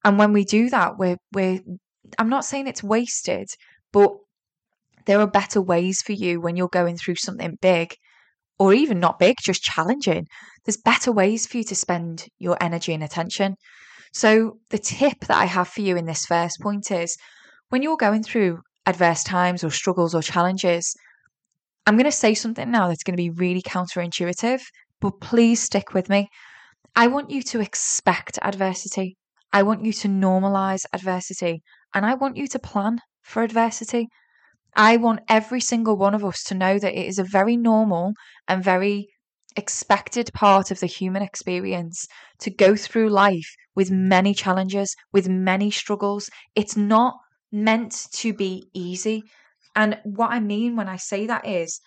And 0.05 0.19
when 0.19 0.33
we 0.33 0.45
do 0.45 0.71
that 0.71 0.99
we're 0.99 1.19
we're 1.33 1.61
i'm 2.19 2.29
not 2.29 2.45
saying 2.45 2.67
it's 2.67 2.83
wasted 2.83 3.49
but 3.93 4.11
there 5.07 5.21
are 5.21 5.27
better 5.27 5.61
ways 5.61 6.03
for 6.03 6.13
you 6.13 6.41
when 6.41 6.57
you're 6.57 6.69
going 6.69 6.97
through 6.97 7.17
something 7.17 7.57
big 7.61 7.95
or 8.61 8.73
even 8.73 9.01
not 9.01 9.19
big 9.19 9.37
just 9.43 9.63
challenging 9.65 10.25
there's 10.65 10.77
better 10.77 11.11
ways 11.11 11.47
for 11.47 11.57
you 11.57 11.65
to 11.65 11.75
spend 11.75 12.29
your 12.39 12.57
energy 12.61 12.95
and 12.95 13.03
attention 13.03 13.57
so 14.13 14.59
the 14.71 14.79
tip 14.79 15.19
that 15.27 15.37
i 15.37 15.47
have 15.47 15.67
for 15.67 15.81
you 15.81 15.97
in 15.97 16.07
this 16.07 16.27
first 16.27 16.61
point 16.61 16.93
is 16.93 17.17
when 17.71 17.83
you're 17.83 17.97
going 17.97 18.23
through 18.23 18.61
adverse 18.87 19.23
times 19.23 19.65
or 19.65 19.71
struggles 19.71 20.15
or 20.15 20.23
challenges, 20.23 20.95
I'm 21.87 21.97
going 21.97 22.05
to 22.05 22.13
say 22.13 22.35
something 22.35 22.71
now 22.71 22.89
that's 22.89 23.03
going 23.03 23.17
to 23.17 23.23
be 23.23 23.31
really 23.31 23.63
counterintuitive, 23.63 24.61
but 25.01 25.21
please 25.21 25.61
stick 25.63 25.95
with 25.95 26.09
me. 26.09 26.29
I 26.97 27.07
want 27.07 27.31
you 27.31 27.43
to 27.43 27.61
expect 27.61 28.39
adversity. 28.43 29.17
I 29.53 29.63
want 29.63 29.85
you 29.85 29.93
to 29.93 30.09
normalize 30.09 30.85
adversity 30.93 31.63
and 31.95 32.05
I 32.05 32.15
want 32.15 32.37
you 32.37 32.47
to 32.49 32.59
plan 32.59 32.99
for 33.23 33.43
adversity. 33.43 34.09
I 34.75 34.97
want 34.97 35.21
every 35.29 35.61
single 35.61 35.97
one 35.97 36.15
of 36.15 36.25
us 36.25 36.43
to 36.45 36.55
know 36.55 36.79
that 36.79 36.95
it 36.95 37.07
is 37.07 37.19
a 37.19 37.25
very 37.25 37.57
normal 37.57 38.13
and 38.49 38.63
very 38.63 39.09
expected 39.57 40.31
part 40.33 40.71
of 40.71 40.81
the 40.81 40.87
human 40.87 41.23
experience 41.23 42.07
to 42.39 42.51
go 42.51 42.77
through 42.77 43.09
life 43.11 43.55
with 43.75 43.91
many 43.91 44.35
challenges, 44.35 44.95
with 45.13 45.29
many 45.29 45.71
struggles. 45.71 46.31
It's 46.55 46.77
not 46.77 47.15
meant 47.53 48.07
to 48.13 48.33
be 48.33 48.69
easy. 48.75 49.25
And 49.75 49.99
what 50.05 50.31
I 50.31 50.41
mean 50.41 50.77
when 50.77 50.89
I 50.89 50.97
say 50.97 51.27
that 51.27 51.47
is 51.47 51.81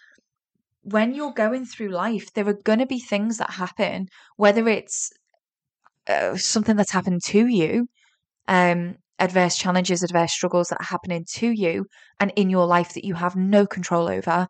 when 0.82 1.14
you're 1.14 1.34
going 1.34 1.66
through 1.66 1.90
life, 1.90 2.34
there 2.34 2.48
are 2.48 2.54
going 2.54 2.80
to 2.80 2.86
be 2.86 3.00
things 3.00 3.38
that 3.38 3.52
happen, 3.52 4.08
whether 4.36 4.68
it's 4.68 5.12
uh, 6.08 6.36
something 6.36 6.76
that's 6.76 6.92
happened 6.92 7.24
to 7.24 7.48
you, 7.48 7.88
um, 8.48 8.98
adverse 9.20 9.58
challenges, 9.58 10.04
adverse 10.04 10.34
struggles 10.34 10.68
that 10.70 10.82
are 10.82 10.86
happening 10.86 11.26
to 11.36 11.50
you 11.50 11.86
and 12.20 12.32
in 12.36 12.50
your 12.50 12.66
life 12.66 12.94
that 12.94 13.06
you 13.06 13.14
have 13.14 13.36
no 13.36 13.66
control 13.66 14.10
over, 14.10 14.48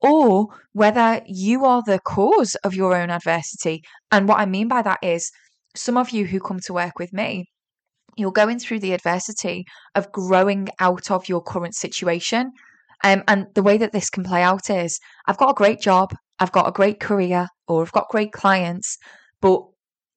or 0.00 0.48
whether 0.72 1.22
you 1.26 1.64
are 1.64 1.82
the 1.84 1.98
cause 1.98 2.54
of 2.56 2.74
your 2.74 2.94
own 2.94 3.10
adversity. 3.10 3.82
And 4.10 4.28
what 4.28 4.38
I 4.38 4.46
mean 4.46 4.68
by 4.68 4.82
that 4.82 4.98
is 5.02 5.30
some 5.74 5.96
of 5.96 6.10
you 6.10 6.26
who 6.26 6.40
come 6.40 6.60
to 6.60 6.72
work 6.72 6.98
with 6.98 7.12
me, 7.12 7.46
you're 8.16 8.32
going 8.32 8.58
through 8.58 8.80
the 8.80 8.92
adversity 8.92 9.64
of 9.94 10.10
growing 10.12 10.68
out 10.80 11.10
of 11.10 11.28
your 11.28 11.42
current 11.42 11.74
situation. 11.74 12.50
Um, 13.04 13.22
and 13.28 13.46
the 13.54 13.62
way 13.62 13.76
that 13.78 13.92
this 13.92 14.08
can 14.08 14.24
play 14.24 14.42
out 14.42 14.70
is 14.70 14.98
I've 15.26 15.36
got 15.36 15.50
a 15.50 15.54
great 15.54 15.80
job, 15.80 16.14
I've 16.38 16.52
got 16.52 16.68
a 16.68 16.72
great 16.72 16.98
career, 16.98 17.48
or 17.68 17.82
I've 17.82 17.92
got 17.92 18.08
great 18.08 18.32
clients, 18.32 18.96
but 19.40 19.62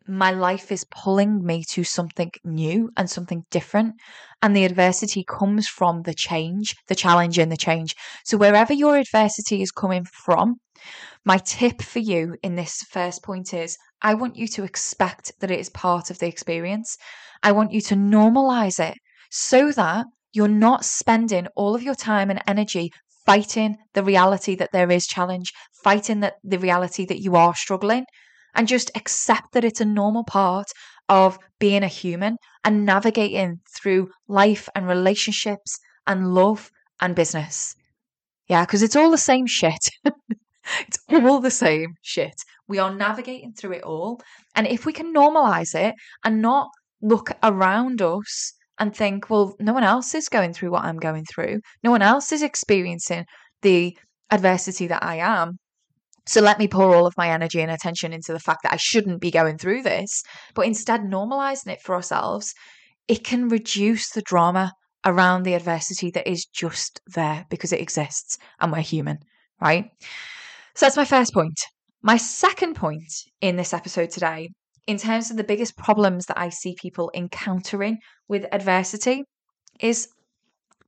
my 0.09 0.31
life 0.31 0.71
is 0.71 0.85
pulling 0.89 1.45
me 1.45 1.63
to 1.69 1.83
something 1.83 2.31
new 2.43 2.89
and 2.97 3.09
something 3.09 3.43
different. 3.51 3.95
And 4.41 4.55
the 4.55 4.65
adversity 4.65 5.23
comes 5.23 5.67
from 5.67 6.01
the 6.01 6.13
change, 6.13 6.75
the 6.87 6.95
challenge 6.95 7.37
and 7.37 7.51
the 7.51 7.57
change. 7.57 7.93
So, 8.25 8.37
wherever 8.37 8.73
your 8.73 8.97
adversity 8.97 9.61
is 9.61 9.71
coming 9.71 10.05
from, 10.05 10.55
my 11.25 11.37
tip 11.37 11.81
for 11.81 11.99
you 11.99 12.35
in 12.41 12.55
this 12.55 12.83
first 12.89 13.23
point 13.23 13.53
is 13.53 13.77
I 14.01 14.13
want 14.13 14.37
you 14.37 14.47
to 14.49 14.63
expect 14.63 15.31
that 15.39 15.51
it 15.51 15.59
is 15.59 15.69
part 15.69 16.09
of 16.09 16.19
the 16.19 16.27
experience. 16.27 16.97
I 17.43 17.51
want 17.51 17.71
you 17.71 17.81
to 17.81 17.95
normalize 17.95 18.79
it 18.79 18.97
so 19.29 19.71
that 19.73 20.05
you're 20.33 20.47
not 20.47 20.85
spending 20.85 21.47
all 21.55 21.75
of 21.75 21.83
your 21.83 21.95
time 21.95 22.29
and 22.29 22.41
energy 22.47 22.91
fighting 23.25 23.77
the 23.93 24.03
reality 24.03 24.55
that 24.55 24.71
there 24.71 24.89
is 24.89 25.05
challenge, 25.05 25.51
fighting 25.83 26.21
that 26.21 26.35
the 26.43 26.57
reality 26.57 27.05
that 27.05 27.21
you 27.21 27.35
are 27.35 27.53
struggling, 27.53 28.05
and 28.55 28.67
just 28.67 28.91
accept 28.95 29.53
that 29.53 29.63
it's 29.63 29.81
a 29.81 29.85
normal 29.85 30.23
part 30.23 30.67
of 31.07 31.37
being 31.59 31.83
a 31.83 31.87
human 31.87 32.37
and 32.63 32.85
navigating 32.85 33.59
through 33.75 34.09
life 34.27 34.69
and 34.75 34.87
relationships 34.87 35.79
and 36.07 36.33
love 36.33 36.69
and 36.99 37.15
business. 37.15 37.75
Yeah, 38.47 38.65
because 38.65 38.83
it's 38.83 38.95
all 38.95 39.11
the 39.11 39.17
same 39.17 39.45
shit. 39.47 39.89
it's 40.79 40.99
all 41.09 41.39
the 41.39 41.51
same 41.51 41.93
shit. 42.01 42.35
We 42.67 42.79
are 42.79 42.93
navigating 42.93 43.53
through 43.53 43.73
it 43.73 43.83
all. 43.83 44.21
And 44.55 44.67
if 44.67 44.85
we 44.85 44.93
can 44.93 45.13
normalize 45.13 45.75
it 45.75 45.95
and 46.23 46.41
not 46.41 46.69
look 47.01 47.31
around 47.43 48.01
us 48.01 48.53
and 48.79 48.95
think, 48.95 49.29
well, 49.29 49.55
no 49.59 49.73
one 49.73 49.83
else 49.83 50.15
is 50.15 50.29
going 50.29 50.53
through 50.53 50.71
what 50.71 50.83
I'm 50.83 50.97
going 50.97 51.25
through, 51.25 51.59
no 51.83 51.91
one 51.91 52.01
else 52.01 52.31
is 52.31 52.41
experiencing 52.41 53.25
the 53.61 53.97
adversity 54.31 54.87
that 54.87 55.03
I 55.03 55.17
am. 55.17 55.59
So 56.25 56.41
let 56.41 56.59
me 56.59 56.67
pour 56.67 56.95
all 56.95 57.05
of 57.05 57.17
my 57.17 57.29
energy 57.29 57.61
and 57.61 57.71
attention 57.71 58.13
into 58.13 58.33
the 58.33 58.39
fact 58.39 58.63
that 58.63 58.73
I 58.73 58.77
shouldn't 58.77 59.21
be 59.21 59.31
going 59.31 59.57
through 59.57 59.83
this, 59.83 60.23
but 60.53 60.65
instead 60.65 61.01
normalizing 61.01 61.67
it 61.67 61.81
for 61.81 61.95
ourselves, 61.95 62.53
it 63.07 63.23
can 63.23 63.49
reduce 63.49 64.11
the 64.11 64.21
drama 64.21 64.73
around 65.05 65.43
the 65.43 65.53
adversity 65.53 66.11
that 66.11 66.29
is 66.29 66.45
just 66.45 67.01
there 67.07 67.45
because 67.49 67.73
it 67.73 67.81
exists 67.81 68.37
and 68.59 68.71
we're 68.71 68.81
human, 68.81 69.17
right? 69.61 69.85
So 70.75 70.85
that's 70.85 70.97
my 70.97 71.05
first 71.05 71.33
point. 71.33 71.59
My 72.01 72.17
second 72.17 72.75
point 72.75 73.11
in 73.41 73.55
this 73.55 73.73
episode 73.73 74.09
today, 74.09 74.49
in 74.87 74.97
terms 74.97 75.31
of 75.31 75.37
the 75.37 75.43
biggest 75.43 75.77
problems 75.77 76.25
that 76.27 76.39
I 76.39 76.49
see 76.49 76.75
people 76.79 77.11
encountering 77.13 77.97
with 78.27 78.45
adversity, 78.51 79.23
is 79.79 80.07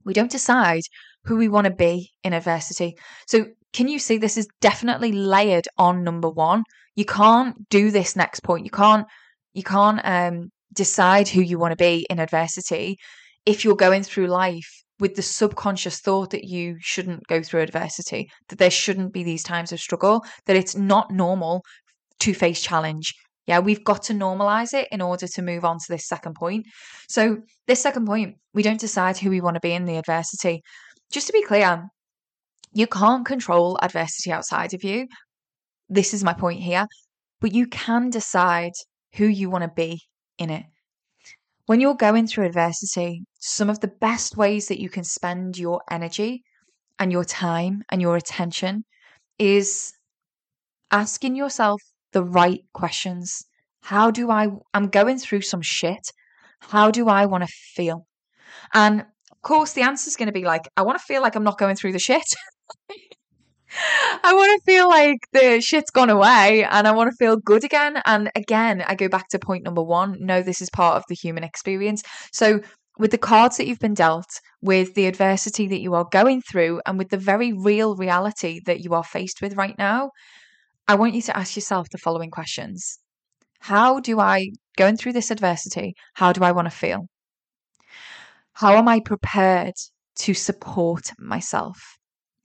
we 0.05 0.13
don't 0.13 0.31
decide 0.31 0.84
who 1.25 1.38
we 1.38 1.48
want 1.48 1.65
to 1.65 1.74
be 1.74 2.12
in 2.24 2.34
adversity. 2.34 2.96
So, 3.27 3.46
can 3.74 3.88
you 3.88 4.00
see 4.00 4.17
this 4.17 4.38
is 4.38 4.48
definitely 4.60 5.12
layered 5.13 5.67
on 5.77 6.03
number 6.03 6.29
one? 6.29 6.63
You 6.96 7.05
can't 7.05 7.70
do 7.70 7.89
this 7.89 8.15
next 8.15 8.41
point. 8.41 8.65
You 8.65 8.72
can't 8.72 9.08
you 9.53 9.63
can't 9.63 10.01
um, 10.03 10.51
decide 10.74 11.27
who 11.27 11.41
you 11.41 11.58
want 11.58 11.72
to 11.72 11.84
be 11.84 12.05
in 12.10 12.20
adversity 12.20 12.98
if 13.46 13.65
you're 13.65 13.75
going 13.75 14.03
through 14.03 14.27
life 14.27 14.84
with 15.00 15.15
the 15.15 15.22
subconscious 15.22 16.00
thought 16.00 16.29
that 16.29 16.43
you 16.43 16.77
shouldn't 16.79 17.25
go 17.27 17.41
through 17.41 17.62
adversity, 17.62 18.29
that 18.50 18.60
there 18.60 18.70
shouldn't 18.70 19.12
be 19.12 19.24
these 19.24 19.43
times 19.43 19.72
of 19.72 19.79
struggle, 19.79 20.24
that 20.46 20.55
it's 20.55 20.75
not 20.75 21.12
normal 21.12 21.63
to 22.20 22.34
face 22.36 22.62
challenge. 22.62 23.13
Yeah, 23.48 23.60
we've 23.60 23.83
got 23.83 24.03
to 24.03 24.13
normalize 24.13 24.74
it 24.74 24.88
in 24.91 25.01
order 25.01 25.27
to 25.27 25.41
move 25.41 25.65
on 25.65 25.77
to 25.77 25.86
this 25.89 26.07
second 26.07 26.36
point. 26.36 26.67
So, 27.10 27.39
this 27.67 27.81
second 27.81 28.05
point, 28.05 28.36
we 28.53 28.63
don't 28.63 28.79
decide 28.79 29.17
who 29.17 29.29
we 29.29 29.41
want 29.41 29.55
to 29.55 29.62
be 29.62 29.74
in 29.74 29.86
the 29.86 29.98
adversity. 29.98 30.62
Just 31.12 31.27
to 31.27 31.33
be 31.33 31.41
clear, 31.41 31.89
you 32.74 32.88
can't 32.88 33.25
control 33.25 33.79
adversity 33.81 34.31
outside 34.31 34.74
of 34.74 34.83
you. 34.83 35.07
This 35.89 36.13
is 36.13 36.24
my 36.24 36.33
point 36.33 36.62
here. 36.62 36.86
But 37.39 37.53
you 37.53 37.67
can 37.67 38.10
decide 38.10 38.74
who 39.15 39.25
you 39.25 39.50
want 39.50 39.63
to 39.63 39.71
be 39.75 40.01
in 40.38 40.50
it. 40.50 40.65
When 41.65 41.81
you're 41.81 41.95
going 41.95 42.27
through 42.27 42.45
adversity, 42.45 43.24
some 43.39 43.69
of 43.69 43.79
the 43.79 43.88
best 43.88 44.38
ways 44.38 44.67
that 44.67 44.79
you 44.79 44.89
can 44.89 45.03
spend 45.03 45.57
your 45.57 45.81
energy 45.89 46.43
and 47.00 47.12
your 47.12 47.24
time 47.24 47.83
and 47.89 48.01
your 48.01 48.15
attention 48.15 48.83
is 49.39 49.93
asking 50.91 51.36
yourself 51.36 51.81
the 52.11 52.23
right 52.23 52.61
questions. 52.73 53.45
How 53.81 54.11
do 54.11 54.29
I, 54.29 54.49
I'm 54.73 54.87
going 54.87 55.17
through 55.17 55.41
some 55.41 55.61
shit. 55.61 56.11
How 56.59 56.91
do 56.91 57.07
I 57.09 57.25
want 57.25 57.43
to 57.43 57.53
feel? 57.75 58.05
And 58.73 59.01
of 59.01 59.41
course, 59.41 59.73
the 59.73 59.81
answer 59.81 60.07
is 60.07 60.15
going 60.15 60.27
to 60.27 60.33
be 60.33 60.45
like, 60.45 60.69
I 60.77 60.83
want 60.83 60.99
to 60.99 61.03
feel 61.03 61.21
like 61.21 61.35
I'm 61.35 61.43
not 61.43 61.57
going 61.57 61.75
through 61.75 61.93
the 61.93 61.99
shit. 61.99 62.23
I 64.23 64.33
want 64.33 64.59
to 64.59 64.71
feel 64.71 64.89
like 64.89 65.19
the 65.33 65.61
shit's 65.61 65.91
gone 65.91 66.09
away 66.09 66.65
and 66.69 66.87
I 66.87 66.91
want 66.91 67.09
to 67.09 67.15
feel 67.15 67.37
good 67.37 67.63
again. 67.63 68.01
And 68.05 68.29
again, 68.35 68.83
I 68.85 68.95
go 68.95 69.07
back 69.07 69.29
to 69.29 69.39
point 69.39 69.63
number 69.63 69.81
one 69.81 70.17
no, 70.19 70.41
this 70.41 70.61
is 70.61 70.69
part 70.69 70.97
of 70.97 71.03
the 71.07 71.15
human 71.15 71.43
experience. 71.43 72.03
So, 72.31 72.61
with 72.99 73.11
the 73.11 73.17
cards 73.17 73.57
that 73.57 73.67
you've 73.67 73.79
been 73.79 73.93
dealt, 73.93 74.29
with 74.61 74.93
the 74.93 75.07
adversity 75.07 75.67
that 75.69 75.79
you 75.79 75.93
are 75.95 76.05
going 76.11 76.41
through, 76.41 76.81
and 76.85 76.97
with 76.97 77.09
the 77.09 77.17
very 77.17 77.53
real 77.53 77.95
reality 77.95 78.59
that 78.65 78.81
you 78.81 78.93
are 78.93 79.03
faced 79.03 79.41
with 79.41 79.55
right 79.55 79.77
now, 79.77 80.11
I 80.91 80.95
want 80.95 81.13
you 81.13 81.21
to 81.21 81.38
ask 81.38 81.55
yourself 81.55 81.88
the 81.89 81.98
following 81.98 82.31
questions 82.31 83.00
How 83.60 84.01
do 84.01 84.19
I, 84.19 84.50
going 84.75 84.98
through 84.98 85.13
this 85.13 85.31
adversity, 85.31 85.95
how 86.15 86.33
do 86.33 86.43
I 86.43 86.51
want 86.51 86.65
to 86.65 86.77
feel? 86.83 87.07
How 88.53 88.75
am 88.75 88.88
I 88.89 89.00
prepared 89.00 89.75
to 90.17 90.33
support 90.33 91.12
myself? 91.17 91.77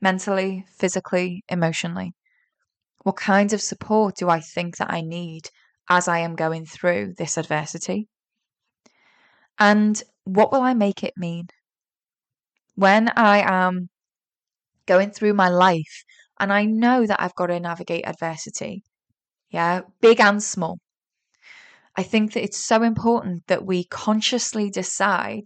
mentally, 0.01 0.65
physically, 0.79 1.43
emotionally? 1.49 2.13
What 3.03 3.17
kinds 3.17 3.53
of 3.53 3.61
support 3.61 4.17
do 4.17 4.29
I 4.29 4.41
think 4.41 4.77
that 4.77 4.93
I 4.93 5.01
need 5.01 5.49
as 5.89 6.07
I 6.07 6.19
am 6.21 6.37
going 6.37 6.67
through 6.67 7.15
this 7.19 7.37
adversity? 7.37 8.07
And 9.59 10.01
what 10.25 10.53
will 10.53 10.63
I 10.63 10.75
make 10.75 11.03
it 11.03 11.15
mean? 11.17 11.47
When 12.75 13.09
I 13.17 13.39
am 13.41 13.89
going 14.87 15.11
through 15.11 15.35
my 15.35 15.49
life 15.49 16.05
and 16.39 16.53
I 16.53 16.65
know 16.65 17.07
that 17.07 17.21
I've 17.21 17.35
got 17.35 17.47
to 17.47 17.61
navigate 17.61 18.07
adversity, 18.07 18.83
yeah, 19.51 19.83
big 20.01 20.21
and 20.21 20.43
small. 20.43 20.79
I 21.97 22.03
think 22.03 22.35
that 22.35 22.45
it's 22.45 22.63
so 22.63 22.83
important 22.83 23.47
that 23.47 23.65
we 23.65 23.85
consciously 23.85 24.71
decide 24.71 25.45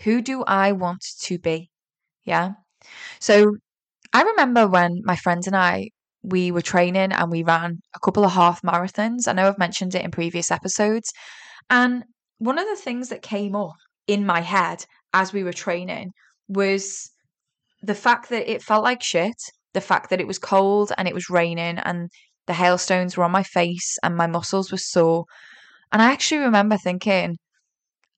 who 0.00 0.20
do 0.20 0.42
I 0.44 0.72
want 0.72 1.04
to 1.22 1.38
be? 1.38 1.70
Yeah. 2.24 2.52
So 3.20 3.56
I 4.12 4.22
remember 4.22 4.66
when 4.66 5.00
my 5.04 5.16
friends 5.16 5.46
and 5.46 5.56
I 5.56 5.90
we 6.22 6.52
were 6.52 6.62
training 6.62 7.12
and 7.12 7.30
we 7.30 7.42
ran 7.42 7.80
a 7.94 8.00
couple 8.00 8.24
of 8.24 8.32
half 8.32 8.62
marathons. 8.62 9.26
I 9.26 9.32
know 9.32 9.48
I've 9.48 9.58
mentioned 9.58 9.94
it 9.94 10.04
in 10.04 10.10
previous 10.10 10.50
episodes. 10.50 11.12
And 11.68 12.04
one 12.38 12.58
of 12.58 12.66
the 12.66 12.76
things 12.76 13.08
that 13.08 13.22
came 13.22 13.56
up 13.56 13.74
in 14.06 14.24
my 14.24 14.40
head 14.40 14.84
as 15.12 15.32
we 15.32 15.42
were 15.42 15.52
training 15.52 16.12
was 16.48 17.10
the 17.82 17.94
fact 17.94 18.28
that 18.30 18.50
it 18.50 18.62
felt 18.62 18.84
like 18.84 19.02
shit, 19.02 19.34
the 19.74 19.80
fact 19.80 20.10
that 20.10 20.20
it 20.20 20.26
was 20.26 20.38
cold 20.38 20.92
and 20.96 21.08
it 21.08 21.14
was 21.14 21.30
raining 21.30 21.78
and 21.78 22.10
the 22.46 22.52
hailstones 22.52 23.16
were 23.16 23.24
on 23.24 23.30
my 23.30 23.42
face 23.42 23.98
and 24.02 24.16
my 24.16 24.26
muscles 24.26 24.70
were 24.70 24.78
sore. 24.78 25.24
And 25.92 26.02
I 26.02 26.12
actually 26.12 26.42
remember 26.42 26.76
thinking, 26.76 27.36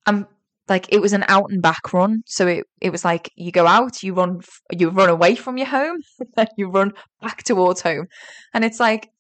I'm 0.07 0.27
like 0.69 0.87
it 0.93 1.01
was 1.01 1.13
an 1.13 1.25
out 1.29 1.51
and 1.51 1.63
back 1.63 1.93
run. 1.93 2.23
So 2.27 2.47
it, 2.47 2.65
it 2.81 2.91
was 2.91 3.05
like 3.05 3.31
you 3.37 3.53
go 3.53 3.67
out 3.67 4.03
you 4.03 4.15
run 4.15 4.41
you 4.73 4.89
run 4.91 5.11
away 5.11 5.35
from 5.35 5.59
your 5.59 5.67
home 5.67 5.99
then 6.37 6.47
you 6.57 6.69
run 6.69 6.93
back 7.21 7.43
towards 7.43 7.83
home. 7.83 8.07
And 8.53 8.65
it's 8.65 8.81
like 8.81 9.11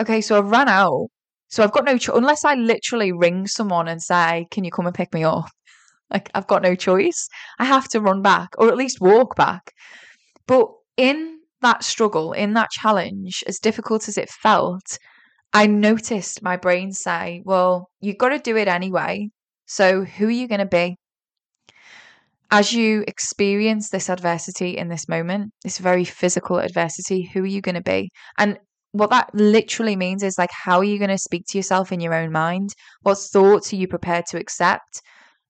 okay 0.00 0.20
so 0.20 0.38
i've 0.38 0.50
run 0.50 0.68
out. 0.68 1.08
So 1.48 1.62
i've 1.62 1.72
got 1.72 1.84
no 1.84 1.98
choice 1.98 2.16
unless 2.16 2.44
i 2.44 2.54
literally 2.54 3.12
ring 3.12 3.46
someone 3.46 3.88
and 3.88 4.02
say 4.02 4.46
can 4.50 4.64
you 4.64 4.70
come 4.70 4.86
and 4.86 4.94
pick 4.94 5.12
me 5.14 5.24
up? 5.24 5.48
Like 6.10 6.30
i've 6.34 6.46
got 6.46 6.60
no 6.60 6.74
choice. 6.74 7.26
I 7.58 7.64
have 7.64 7.88
to 7.88 8.00
run 8.00 8.20
back 8.20 8.50
or 8.58 8.68
at 8.68 8.76
least 8.76 9.00
walk 9.00 9.34
back. 9.34 9.72
But 10.46 10.68
in 10.98 11.38
that 11.62 11.82
struggle 11.82 12.32
in 12.32 12.54
that 12.54 12.70
challenge 12.70 13.42
as 13.46 13.58
difficult 13.58 14.08
as 14.08 14.18
it 14.18 14.28
felt 14.28 14.98
i 15.52 15.66
noticed 15.66 16.42
my 16.42 16.56
brain 16.56 16.92
say 16.92 17.42
well 17.44 17.88
you've 18.00 18.18
got 18.18 18.30
to 18.30 18.38
do 18.38 18.56
it 18.56 18.68
anyway 18.68 19.28
so, 19.72 20.04
who 20.04 20.26
are 20.26 20.30
you 20.30 20.48
going 20.48 20.58
to 20.58 20.66
be? 20.66 20.98
As 22.50 22.74
you 22.74 23.04
experience 23.08 23.88
this 23.88 24.10
adversity 24.10 24.76
in 24.76 24.88
this 24.88 25.08
moment, 25.08 25.52
this 25.64 25.78
very 25.78 26.04
physical 26.04 26.58
adversity, 26.58 27.22
who 27.32 27.42
are 27.42 27.46
you 27.46 27.62
going 27.62 27.76
to 27.76 27.82
be? 27.82 28.10
And 28.36 28.58
what 28.90 29.08
that 29.08 29.34
literally 29.34 29.96
means 29.96 30.22
is 30.22 30.36
like, 30.36 30.50
how 30.52 30.76
are 30.80 30.84
you 30.84 30.98
going 30.98 31.08
to 31.08 31.16
speak 31.16 31.44
to 31.48 31.58
yourself 31.58 31.90
in 31.90 32.00
your 32.00 32.12
own 32.12 32.30
mind? 32.30 32.74
What 33.00 33.16
thoughts 33.16 33.72
are 33.72 33.76
you 33.76 33.88
prepared 33.88 34.26
to 34.26 34.38
accept? 34.38 35.00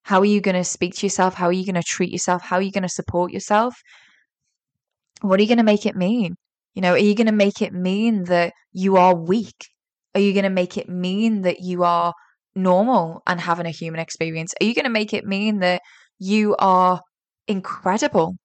How 0.04 0.20
are 0.20 0.24
you 0.24 0.40
going 0.40 0.54
to 0.54 0.62
speak 0.62 0.94
to 0.98 1.06
yourself? 1.06 1.34
How 1.34 1.46
are 1.46 1.52
you 1.52 1.66
going 1.66 1.74
to 1.74 1.82
treat 1.82 2.12
yourself? 2.12 2.42
How 2.42 2.56
are 2.58 2.62
you 2.62 2.70
going 2.70 2.82
to 2.82 2.88
support 2.88 3.32
yourself? 3.32 3.74
What 5.22 5.38
are 5.38 5.42
you 5.42 5.48
going 5.48 5.58
to 5.58 5.64
make 5.64 5.86
it 5.86 5.96
mean? 5.96 6.34
You 6.74 6.82
know, 6.82 6.92
are 6.92 6.98
you 6.98 7.14
going 7.14 7.26
to 7.26 7.32
make 7.32 7.62
it 7.62 7.72
mean 7.72 8.24
that 8.24 8.52
you 8.72 8.96
are 8.96 9.14
weak? 9.14 9.68
Are 10.14 10.20
you 10.20 10.32
going 10.32 10.44
to 10.44 10.50
make 10.50 10.76
it 10.76 10.88
mean 10.88 11.42
that 11.42 11.60
you 11.60 11.84
are 11.84 12.12
normal 12.54 13.22
and 13.26 13.40
having 13.40 13.66
a 13.66 13.70
human 13.70 14.00
experience? 14.00 14.54
Are 14.60 14.64
you 14.64 14.74
going 14.74 14.84
to 14.84 14.90
make 14.90 15.14
it 15.14 15.24
mean 15.24 15.60
that 15.60 15.80
you 16.18 16.56
are 16.58 17.00
incredible 17.48 18.36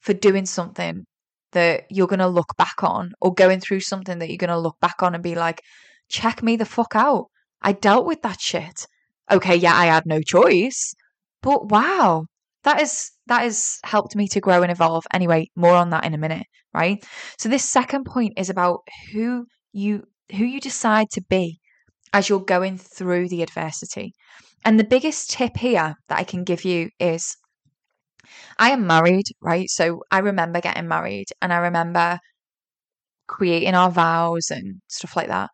for 0.00 0.14
doing 0.14 0.46
something 0.46 1.04
that 1.52 1.84
you're 1.90 2.06
going 2.06 2.18
to 2.18 2.28
look 2.28 2.54
back 2.56 2.82
on 2.82 3.12
or 3.20 3.32
going 3.34 3.60
through 3.60 3.80
something 3.80 4.18
that 4.18 4.28
you're 4.28 4.38
going 4.38 4.48
to 4.48 4.58
look 4.58 4.76
back 4.80 5.02
on 5.02 5.14
and 5.14 5.22
be 5.22 5.34
like, 5.34 5.60
check 6.08 6.42
me 6.42 6.56
the 6.56 6.64
fuck 6.64 6.94
out. 6.94 7.26
I 7.60 7.72
dealt 7.72 8.06
with 8.06 8.22
that 8.22 8.40
shit. 8.40 8.86
Okay, 9.30 9.56
yeah, 9.56 9.76
I 9.76 9.86
had 9.86 10.04
no 10.06 10.20
choice, 10.20 10.94
but 11.42 11.68
wow, 11.68 12.26
that 12.64 12.80
is 12.80 13.10
that 13.32 13.44
has 13.44 13.78
helped 13.82 14.14
me 14.14 14.28
to 14.28 14.40
grow 14.40 14.62
and 14.62 14.70
evolve. 14.70 15.04
Anyway, 15.10 15.48
more 15.56 15.74
on 15.74 15.88
that 15.88 16.04
in 16.04 16.12
a 16.12 16.18
minute, 16.18 16.46
right? 16.74 17.02
So 17.38 17.48
this 17.48 17.64
second 17.64 18.04
point 18.04 18.34
is 18.36 18.50
about 18.50 18.80
who 19.10 19.46
you 19.72 20.04
who 20.36 20.44
you 20.44 20.60
decide 20.60 21.06
to 21.12 21.22
be 21.30 21.58
as 22.12 22.28
you're 22.28 22.40
going 22.40 22.76
through 22.76 23.28
the 23.28 23.42
adversity. 23.42 24.12
And 24.66 24.78
the 24.78 24.84
biggest 24.84 25.30
tip 25.30 25.56
here 25.56 25.94
that 26.08 26.18
I 26.18 26.24
can 26.24 26.44
give 26.44 26.64
you 26.66 26.90
is 27.00 27.34
I 28.58 28.70
am 28.70 28.86
married, 28.86 29.26
right? 29.40 29.68
So 29.70 30.02
I 30.10 30.18
remember 30.18 30.60
getting 30.60 30.88
married 30.88 31.28
and 31.40 31.54
I 31.54 31.56
remember 31.56 32.18
creating 33.28 33.74
our 33.74 33.90
vows 33.90 34.50
and 34.50 34.82
stuff 34.88 35.16
like 35.16 35.28
that. 35.28 35.48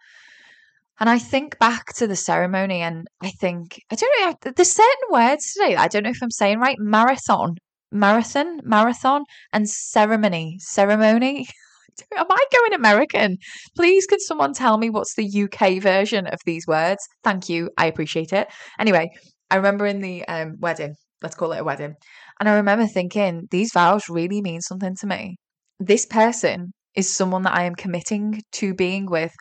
And 1.00 1.08
I 1.08 1.18
think 1.18 1.58
back 1.60 1.94
to 1.94 2.08
the 2.08 2.16
ceremony 2.16 2.80
and 2.80 3.06
I 3.22 3.30
think, 3.30 3.80
I 3.90 3.94
don't 3.94 4.44
know, 4.44 4.52
there's 4.56 4.72
certain 4.72 5.08
words 5.12 5.52
today 5.52 5.76
I 5.76 5.86
don't 5.86 6.02
know 6.02 6.10
if 6.10 6.22
I'm 6.22 6.30
saying 6.30 6.58
right. 6.58 6.76
Marathon, 6.78 7.54
marathon, 7.90 8.60
marathon, 8.62 9.24
and 9.52 9.68
ceremony, 9.68 10.56
ceremony. 10.60 11.46
am 12.16 12.26
I 12.30 12.44
going 12.52 12.74
American? 12.74 13.38
Please, 13.76 14.06
can 14.06 14.20
someone 14.20 14.52
tell 14.52 14.78
me 14.78 14.90
what's 14.90 15.14
the 15.14 15.42
UK 15.44 15.82
version 15.82 16.26
of 16.26 16.38
these 16.44 16.66
words? 16.66 17.00
Thank 17.24 17.48
you. 17.48 17.70
I 17.76 17.86
appreciate 17.86 18.32
it. 18.32 18.48
Anyway, 18.78 19.10
I 19.50 19.56
remember 19.56 19.86
in 19.86 20.00
the 20.00 20.26
um, 20.28 20.54
wedding, 20.58 20.94
let's 21.22 21.34
call 21.34 21.52
it 21.52 21.60
a 21.60 21.64
wedding, 21.64 21.94
and 22.40 22.48
I 22.48 22.54
remember 22.54 22.86
thinking, 22.86 23.48
these 23.50 23.72
vows 23.72 24.08
really 24.08 24.40
mean 24.40 24.60
something 24.60 24.94
to 25.00 25.06
me. 25.06 25.36
This 25.80 26.06
person 26.06 26.72
is 26.94 27.12
someone 27.12 27.42
that 27.42 27.54
I 27.54 27.64
am 27.64 27.74
committing 27.74 28.40
to 28.52 28.74
being 28.74 29.06
with 29.06 29.32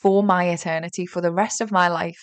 for 0.00 0.22
my 0.22 0.44
eternity, 0.44 1.06
for 1.06 1.20
the 1.20 1.32
rest 1.32 1.60
of 1.60 1.72
my 1.72 1.88
life. 1.88 2.20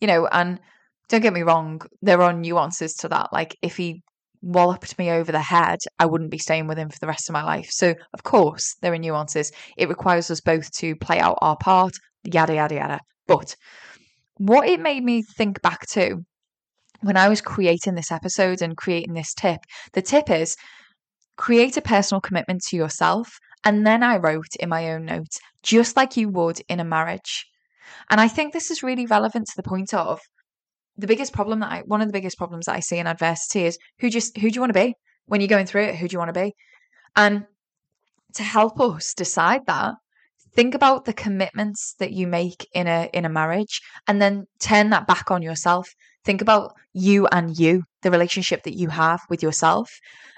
You 0.00 0.06
know, 0.06 0.28
and 0.30 0.60
don't 1.08 1.22
get 1.22 1.32
me 1.32 1.42
wrong, 1.42 1.80
there 2.02 2.22
are 2.22 2.32
nuances 2.32 2.94
to 2.96 3.08
that. 3.08 3.32
Like, 3.32 3.56
if 3.62 3.76
he 3.76 4.02
walloped 4.42 4.98
me 4.98 5.10
over 5.10 5.32
the 5.32 5.40
head, 5.40 5.78
I 5.98 6.06
wouldn't 6.06 6.30
be 6.30 6.38
staying 6.38 6.66
with 6.66 6.78
him 6.78 6.88
for 6.88 6.98
the 7.00 7.06
rest 7.06 7.28
of 7.28 7.32
my 7.32 7.42
life. 7.42 7.68
So, 7.70 7.94
of 8.14 8.22
course, 8.22 8.76
there 8.80 8.92
are 8.92 8.98
nuances. 8.98 9.52
It 9.76 9.88
requires 9.88 10.30
us 10.30 10.40
both 10.40 10.70
to 10.78 10.96
play 10.96 11.18
out 11.18 11.38
our 11.40 11.56
part, 11.56 11.92
yada, 12.24 12.54
yada, 12.54 12.74
yada. 12.74 13.00
But 13.26 13.56
what 14.36 14.68
it 14.68 14.80
made 14.80 15.04
me 15.04 15.22
think 15.22 15.60
back 15.62 15.86
to 15.88 16.24
when 17.00 17.16
I 17.16 17.28
was 17.28 17.40
creating 17.40 17.94
this 17.94 18.10
episode 18.10 18.62
and 18.62 18.76
creating 18.76 19.14
this 19.14 19.34
tip, 19.34 19.60
the 19.92 20.02
tip 20.02 20.30
is 20.30 20.56
create 21.36 21.76
a 21.76 21.82
personal 21.82 22.20
commitment 22.20 22.62
to 22.68 22.76
yourself. 22.76 23.28
And 23.64 23.86
then 23.86 24.02
I 24.02 24.16
wrote 24.16 24.54
in 24.60 24.68
my 24.68 24.92
own 24.92 25.04
notes, 25.04 25.38
just 25.62 25.96
like 25.96 26.16
you 26.16 26.28
would 26.28 26.60
in 26.68 26.80
a 26.80 26.84
marriage. 26.84 27.46
And 28.10 28.20
I 28.20 28.28
think 28.28 28.52
this 28.52 28.70
is 28.70 28.82
really 28.82 29.06
relevant 29.06 29.46
to 29.46 29.56
the 29.56 29.68
point 29.68 29.92
of 29.94 30.20
the 30.98 31.06
biggest 31.06 31.32
problem 31.32 31.60
that 31.60 31.72
I, 31.72 31.82
one 31.86 32.02
of 32.02 32.08
the 32.08 32.12
biggest 32.12 32.36
problems 32.36 32.66
that 32.66 32.74
I 32.74 32.80
see 32.80 32.98
in 32.98 33.06
adversity 33.06 33.64
is 33.64 33.78
who 34.00 34.10
just, 34.10 34.36
who 34.36 34.50
do 34.50 34.54
you 34.54 34.60
want 34.60 34.74
to 34.74 34.80
be? 34.80 34.94
When 35.26 35.40
you're 35.40 35.48
going 35.48 35.66
through 35.66 35.84
it, 35.84 35.96
who 35.96 36.08
do 36.08 36.14
you 36.14 36.18
want 36.18 36.34
to 36.34 36.40
be? 36.40 36.54
And 37.16 37.46
to 38.34 38.42
help 38.42 38.80
us 38.80 39.14
decide 39.14 39.62
that, 39.66 39.94
think 40.54 40.74
about 40.74 41.04
the 41.04 41.12
commitments 41.12 41.94
that 42.00 42.12
you 42.12 42.26
make 42.26 42.66
in 42.72 42.88
a 42.88 43.08
in 43.12 43.24
a 43.24 43.28
marriage 43.28 43.80
and 44.06 44.20
then 44.20 44.44
turn 44.58 44.90
that 44.90 45.06
back 45.06 45.30
on 45.30 45.42
yourself 45.42 45.88
think 46.24 46.40
about 46.42 46.72
you 46.92 47.28
and 47.28 47.58
you 47.58 47.84
the 48.02 48.10
relationship 48.10 48.62
that 48.64 48.74
you 48.74 48.88
have 48.88 49.20
with 49.30 49.42
yourself 49.42 49.88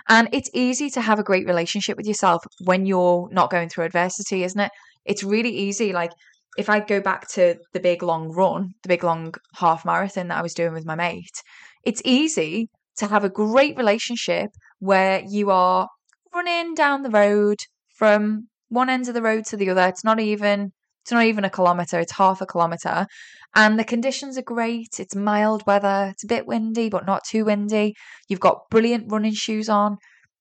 and 0.09 0.29
it's 0.33 0.51
easy 0.53 0.91
to 0.91 1.01
have 1.01 1.19
a 1.19 1.23
great 1.23 1.47
relationship 1.47 1.97
with 1.97 2.07
yourself 2.07 2.43
when 2.65 2.85
you're 2.85 3.29
not 3.33 3.51
going 3.51 3.69
through 3.69 3.85
adversity 3.85 4.45
isn't 4.45 4.61
it 4.61 4.71
it's 5.05 5.25
really 5.25 5.55
easy 5.57 5.93
like 5.93 6.13
if 6.59 6.69
i 6.69 6.81
go 6.81 7.01
back 7.01 7.29
to 7.29 7.57
the 7.73 7.81
big 7.81 8.03
long 8.03 8.31
run 8.31 8.71
the 8.83 8.89
big 8.89 9.05
long 9.05 9.33
half 9.55 9.85
marathon 9.85 10.29
that 10.29 10.39
i 10.39 10.43
was 10.43 10.55
doing 10.55 10.73
with 10.73 10.87
my 10.87 10.95
mate 10.95 11.43
it's 11.85 12.03
easy 12.05 12.69
to 12.97 13.07
have 13.07 13.25
a 13.25 13.31
great 13.31 13.77
relationship 13.77 14.51
where 14.79 15.23
you 15.27 15.51
are 15.51 15.89
running 16.35 16.75
down 16.75 17.03
the 17.03 17.11
road 17.11 17.57
from 17.97 18.49
one 18.69 18.89
end 18.89 19.09
of 19.09 19.15
the 19.15 19.23
road 19.23 19.45
to 19.47 19.57
the 19.57 19.71
other. 19.71 19.87
It's 19.87 20.05
not 20.05 20.21
even 20.21 20.73
it's 21.03 21.13
not 21.13 21.25
even 21.25 21.45
a 21.45 21.51
kilometer, 21.51 21.99
it's 21.99 22.13
half 22.13 22.41
a 22.41 22.47
kilometer. 22.47 23.07
And 23.55 23.79
the 23.79 23.85
conditions 23.85 24.39
are 24.39 24.43
great. 24.43 25.01
It's 25.01 25.17
mild 25.17 25.67
weather. 25.67 26.09
It's 26.13 26.25
a 26.25 26.29
bit 26.29 26.47
windy, 26.47 26.89
but 26.89 27.07
not 27.07 27.25
too 27.25 27.47
windy. 27.47 27.95
You've 28.29 28.39
got 28.39 28.69
brilliant 28.71 29.11
running 29.11 29.35
shoes 29.35 29.69
on. 29.69 29.97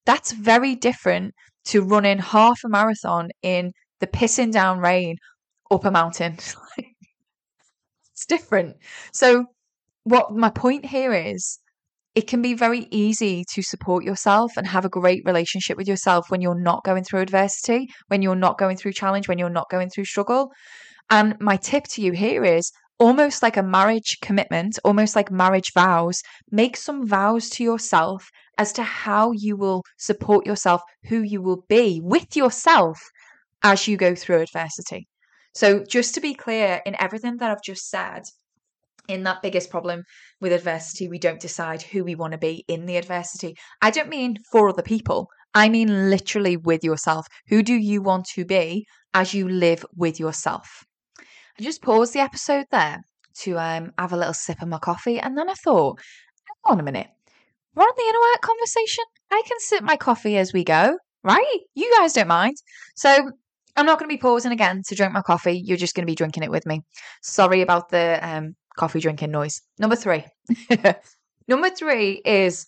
That's 0.05 0.31
very 0.31 0.75
different 0.75 1.33
to 1.65 1.81
running 1.81 2.19
half 2.19 2.59
a 2.63 2.69
marathon 2.69 3.29
in 3.41 3.71
the 3.99 4.07
pissing 4.07 4.51
down 4.51 4.79
rain 4.79 5.15
up 5.71 5.85
a 5.85 5.91
mountain. 5.91 6.33
it's 6.77 8.25
different. 8.27 8.77
So, 9.11 9.45
what 10.03 10.33
my 10.33 10.49
point 10.49 10.85
here 10.85 11.13
is 11.13 11.59
it 12.15 12.27
can 12.27 12.41
be 12.41 12.53
very 12.53 12.87
easy 12.91 13.45
to 13.53 13.61
support 13.61 14.03
yourself 14.03 14.57
and 14.57 14.65
have 14.67 14.85
a 14.85 14.89
great 14.89 15.23
relationship 15.25 15.77
with 15.77 15.87
yourself 15.87 16.29
when 16.29 16.41
you're 16.41 16.59
not 16.59 16.83
going 16.83 17.03
through 17.03 17.21
adversity, 17.21 17.87
when 18.07 18.21
you're 18.21 18.35
not 18.35 18.57
going 18.57 18.77
through 18.77 18.93
challenge, 18.93 19.27
when 19.27 19.37
you're 19.37 19.49
not 19.49 19.69
going 19.69 19.89
through 19.89 20.05
struggle. 20.05 20.51
And 21.09 21.35
my 21.39 21.55
tip 21.57 21.85
to 21.89 22.01
you 22.01 22.11
here 22.11 22.43
is 22.43 22.71
almost 22.99 23.41
like 23.41 23.57
a 23.57 23.63
marriage 23.63 24.17
commitment, 24.21 24.77
almost 24.83 25.15
like 25.15 25.31
marriage 25.31 25.71
vows, 25.73 26.21
make 26.51 26.75
some 26.75 27.07
vows 27.07 27.49
to 27.51 27.63
yourself 27.63 28.29
as 28.57 28.73
to 28.73 28.83
how 28.83 29.31
you 29.31 29.55
will 29.55 29.83
support 29.97 30.45
yourself, 30.45 30.81
who 31.05 31.21
you 31.21 31.41
will 31.41 31.63
be 31.69 32.01
with 32.03 32.35
yourself 32.35 32.99
as 33.63 33.87
you 33.87 33.95
go 33.95 34.13
through 34.13 34.41
adversity. 34.41 35.07
So, 35.53 35.83
just 35.83 36.13
to 36.15 36.21
be 36.21 36.33
clear 36.33 36.81
in 36.85 36.95
everything 36.99 37.37
that 37.37 37.51
I've 37.51 37.63
just 37.63 37.89
said, 37.89 38.23
in 39.07 39.23
that 39.23 39.41
biggest 39.41 39.69
problem 39.71 40.03
with 40.39 40.53
adversity, 40.53 41.09
we 41.09 41.19
don't 41.19 41.39
decide 41.39 41.81
who 41.81 42.03
we 42.03 42.15
want 42.15 42.31
to 42.33 42.37
be 42.37 42.63
in 42.67 42.85
the 42.85 42.97
adversity. 42.97 43.55
I 43.81 43.89
don't 43.89 44.09
mean 44.09 44.37
for 44.51 44.69
other 44.69 44.83
people, 44.83 45.27
I 45.53 45.67
mean 45.67 46.09
literally 46.09 46.57
with 46.57 46.83
yourself. 46.83 47.25
Who 47.47 47.63
do 47.63 47.73
you 47.73 48.01
want 48.01 48.25
to 48.35 48.45
be 48.45 48.85
as 49.13 49.33
you 49.33 49.49
live 49.49 49.83
with 49.95 50.19
yourself? 50.19 50.83
I 51.59 51.63
just 51.63 51.81
paused 51.81 52.13
the 52.13 52.19
episode 52.19 52.65
there 52.71 52.99
to 53.39 53.57
um, 53.57 53.91
have 53.97 54.13
a 54.13 54.17
little 54.17 54.33
sip 54.33 54.61
of 54.61 54.67
my 54.67 54.77
coffee, 54.77 55.19
and 55.19 55.37
then 55.37 55.49
I 55.49 55.53
thought, 55.55 55.99
hang 56.65 56.73
on 56.73 56.79
a 56.79 56.83
minute, 56.83 57.07
we're 57.75 57.83
on 57.83 57.93
the 57.97 58.03
inner 58.03 58.19
work 58.19 58.41
conversation. 58.41 59.03
I 59.31 59.41
can 59.45 59.59
sip 59.59 59.83
my 59.83 59.95
coffee 59.95 60.37
as 60.37 60.53
we 60.53 60.63
go, 60.63 60.97
right? 61.23 61.59
You 61.75 61.93
guys 61.97 62.13
don't 62.13 62.27
mind. 62.27 62.57
So 62.95 63.31
I'm 63.75 63.85
not 63.85 63.99
going 63.99 64.09
to 64.09 64.13
be 64.13 64.19
pausing 64.19 64.51
again 64.51 64.81
to 64.87 64.95
drink 64.95 65.13
my 65.13 65.21
coffee. 65.21 65.61
You're 65.63 65.77
just 65.77 65.95
going 65.95 66.03
to 66.05 66.11
be 66.11 66.15
drinking 66.15 66.43
it 66.43 66.51
with 66.51 66.65
me. 66.65 66.81
Sorry 67.21 67.61
about 67.61 67.89
the 67.89 68.19
um, 68.21 68.55
coffee 68.77 68.99
drinking 68.99 69.31
noise. 69.31 69.61
Number 69.77 69.95
three. 69.95 70.25
Number 71.47 71.69
three 71.69 72.21
is 72.25 72.67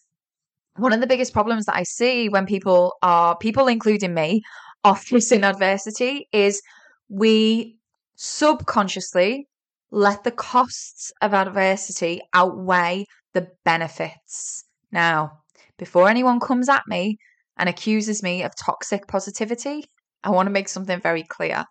one 0.78 0.94
of 0.94 1.02
the 1.02 1.08
biggest 1.08 1.34
problems 1.34 1.66
that 1.66 1.76
I 1.76 1.84
see 1.84 2.30
when 2.30 2.46
people 2.46 2.94
are, 3.02 3.38
people 3.38 3.68
including 3.68 4.14
me, 4.14 4.42
are 4.84 4.96
facing 5.12 5.44
adversity 5.44 6.28
is 6.32 6.62
we 7.10 7.78
subconsciously 8.16 9.48
let 9.92 10.24
the 10.24 10.32
costs 10.32 11.12
of 11.22 11.34
adversity 11.34 12.22
outweigh 12.34 13.06
the 13.34 13.48
benefits. 13.66 14.64
Now, 14.92 15.40
before 15.78 16.08
anyone 16.08 16.40
comes 16.40 16.70
at 16.70 16.84
me 16.88 17.18
and 17.58 17.68
accuses 17.68 18.24
me 18.24 18.44
of 18.44 18.56
toxic 18.56 19.08
positivity, 19.08 19.86
I 20.24 20.30
want 20.30 20.48
to 20.48 20.52
make 20.52 20.70
something 20.70 21.00
very 21.00 21.24
clear. 21.24 21.66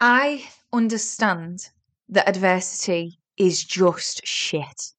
I 0.00 0.48
understand 0.72 1.58
that 2.10 2.28
adversity 2.28 3.18
is 3.36 3.64
just 3.64 4.26
shit. 4.26 4.92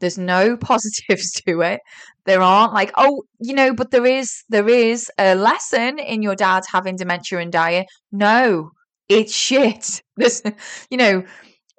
There's 0.00 0.18
no 0.18 0.56
positives 0.60 1.32
to 1.46 1.60
it. 1.62 1.80
There 2.24 2.42
aren't 2.42 2.74
like, 2.74 2.92
oh, 2.96 3.22
you 3.40 3.54
know, 3.54 3.72
but 3.74 3.90
there 3.90 4.06
is 4.06 4.42
there 4.48 4.68
is 4.68 5.10
a 5.18 5.34
lesson 5.34 5.98
in 5.98 6.22
your 6.22 6.34
dad 6.36 6.64
having 6.70 6.96
dementia 6.96 7.38
and 7.38 7.52
dying. 7.52 7.86
No, 8.12 8.70
it's 9.08 9.34
shit. 9.34 10.02
There's, 10.16 10.42
you 10.90 10.98
know, 10.98 11.24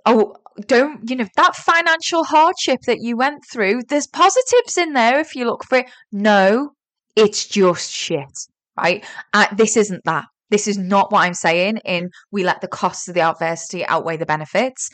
oh, 0.05 0.35
don't 0.67 1.09
you 1.09 1.15
know 1.15 1.27
that 1.35 1.55
financial 1.55 2.23
hardship 2.23 2.81
that 2.87 2.99
you 3.01 3.15
went 3.15 3.43
through? 3.51 3.83
There's 3.87 4.07
positives 4.07 4.77
in 4.77 4.93
there 4.93 5.19
if 5.19 5.35
you 5.35 5.45
look 5.45 5.63
for 5.63 5.79
it. 5.79 5.89
No, 6.11 6.71
it's 7.15 7.47
just 7.47 7.91
shit. 7.91 8.47
Right? 8.81 9.05
Uh, 9.33 9.47
this 9.55 9.77
isn't 9.77 10.03
that. 10.05 10.25
This 10.49 10.67
is 10.67 10.77
not 10.77 11.11
what 11.11 11.21
I'm 11.21 11.33
saying 11.33 11.77
in 11.85 12.09
we 12.31 12.43
let 12.43 12.61
the 12.61 12.67
costs 12.67 13.07
of 13.07 13.13
the 13.13 13.21
adversity 13.21 13.85
outweigh 13.85 14.17
the 14.17 14.25
benefits. 14.25 14.89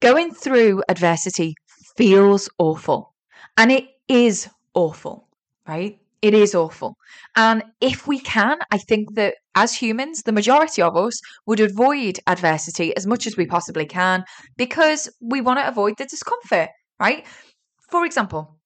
Going 0.00 0.34
through 0.34 0.82
adversity 0.88 1.54
feels 1.96 2.48
awful. 2.58 3.14
And 3.56 3.70
it 3.70 3.84
is 4.08 4.48
awful, 4.74 5.28
right? 5.68 5.98
It 6.22 6.34
is 6.34 6.54
awful. 6.54 6.96
And 7.36 7.64
if 7.80 8.06
we 8.06 8.20
can, 8.20 8.58
I 8.70 8.78
think 8.78 9.14
that 9.14 9.34
as 9.54 9.74
humans, 9.74 10.22
the 10.22 10.32
majority 10.32 10.80
of 10.80 10.96
us 10.96 11.20
would 11.46 11.60
avoid 11.60 12.18
adversity 12.26 12.96
as 12.96 13.06
much 13.06 13.26
as 13.26 13.36
we 13.36 13.46
possibly 13.46 13.86
can 13.86 14.24
because 14.56 15.08
we 15.20 15.40
want 15.40 15.58
to 15.58 15.68
avoid 15.68 15.98
the 15.98 16.06
discomfort, 16.06 16.70
right? 17.00 17.26
For 17.90 18.06
example, 18.06 18.56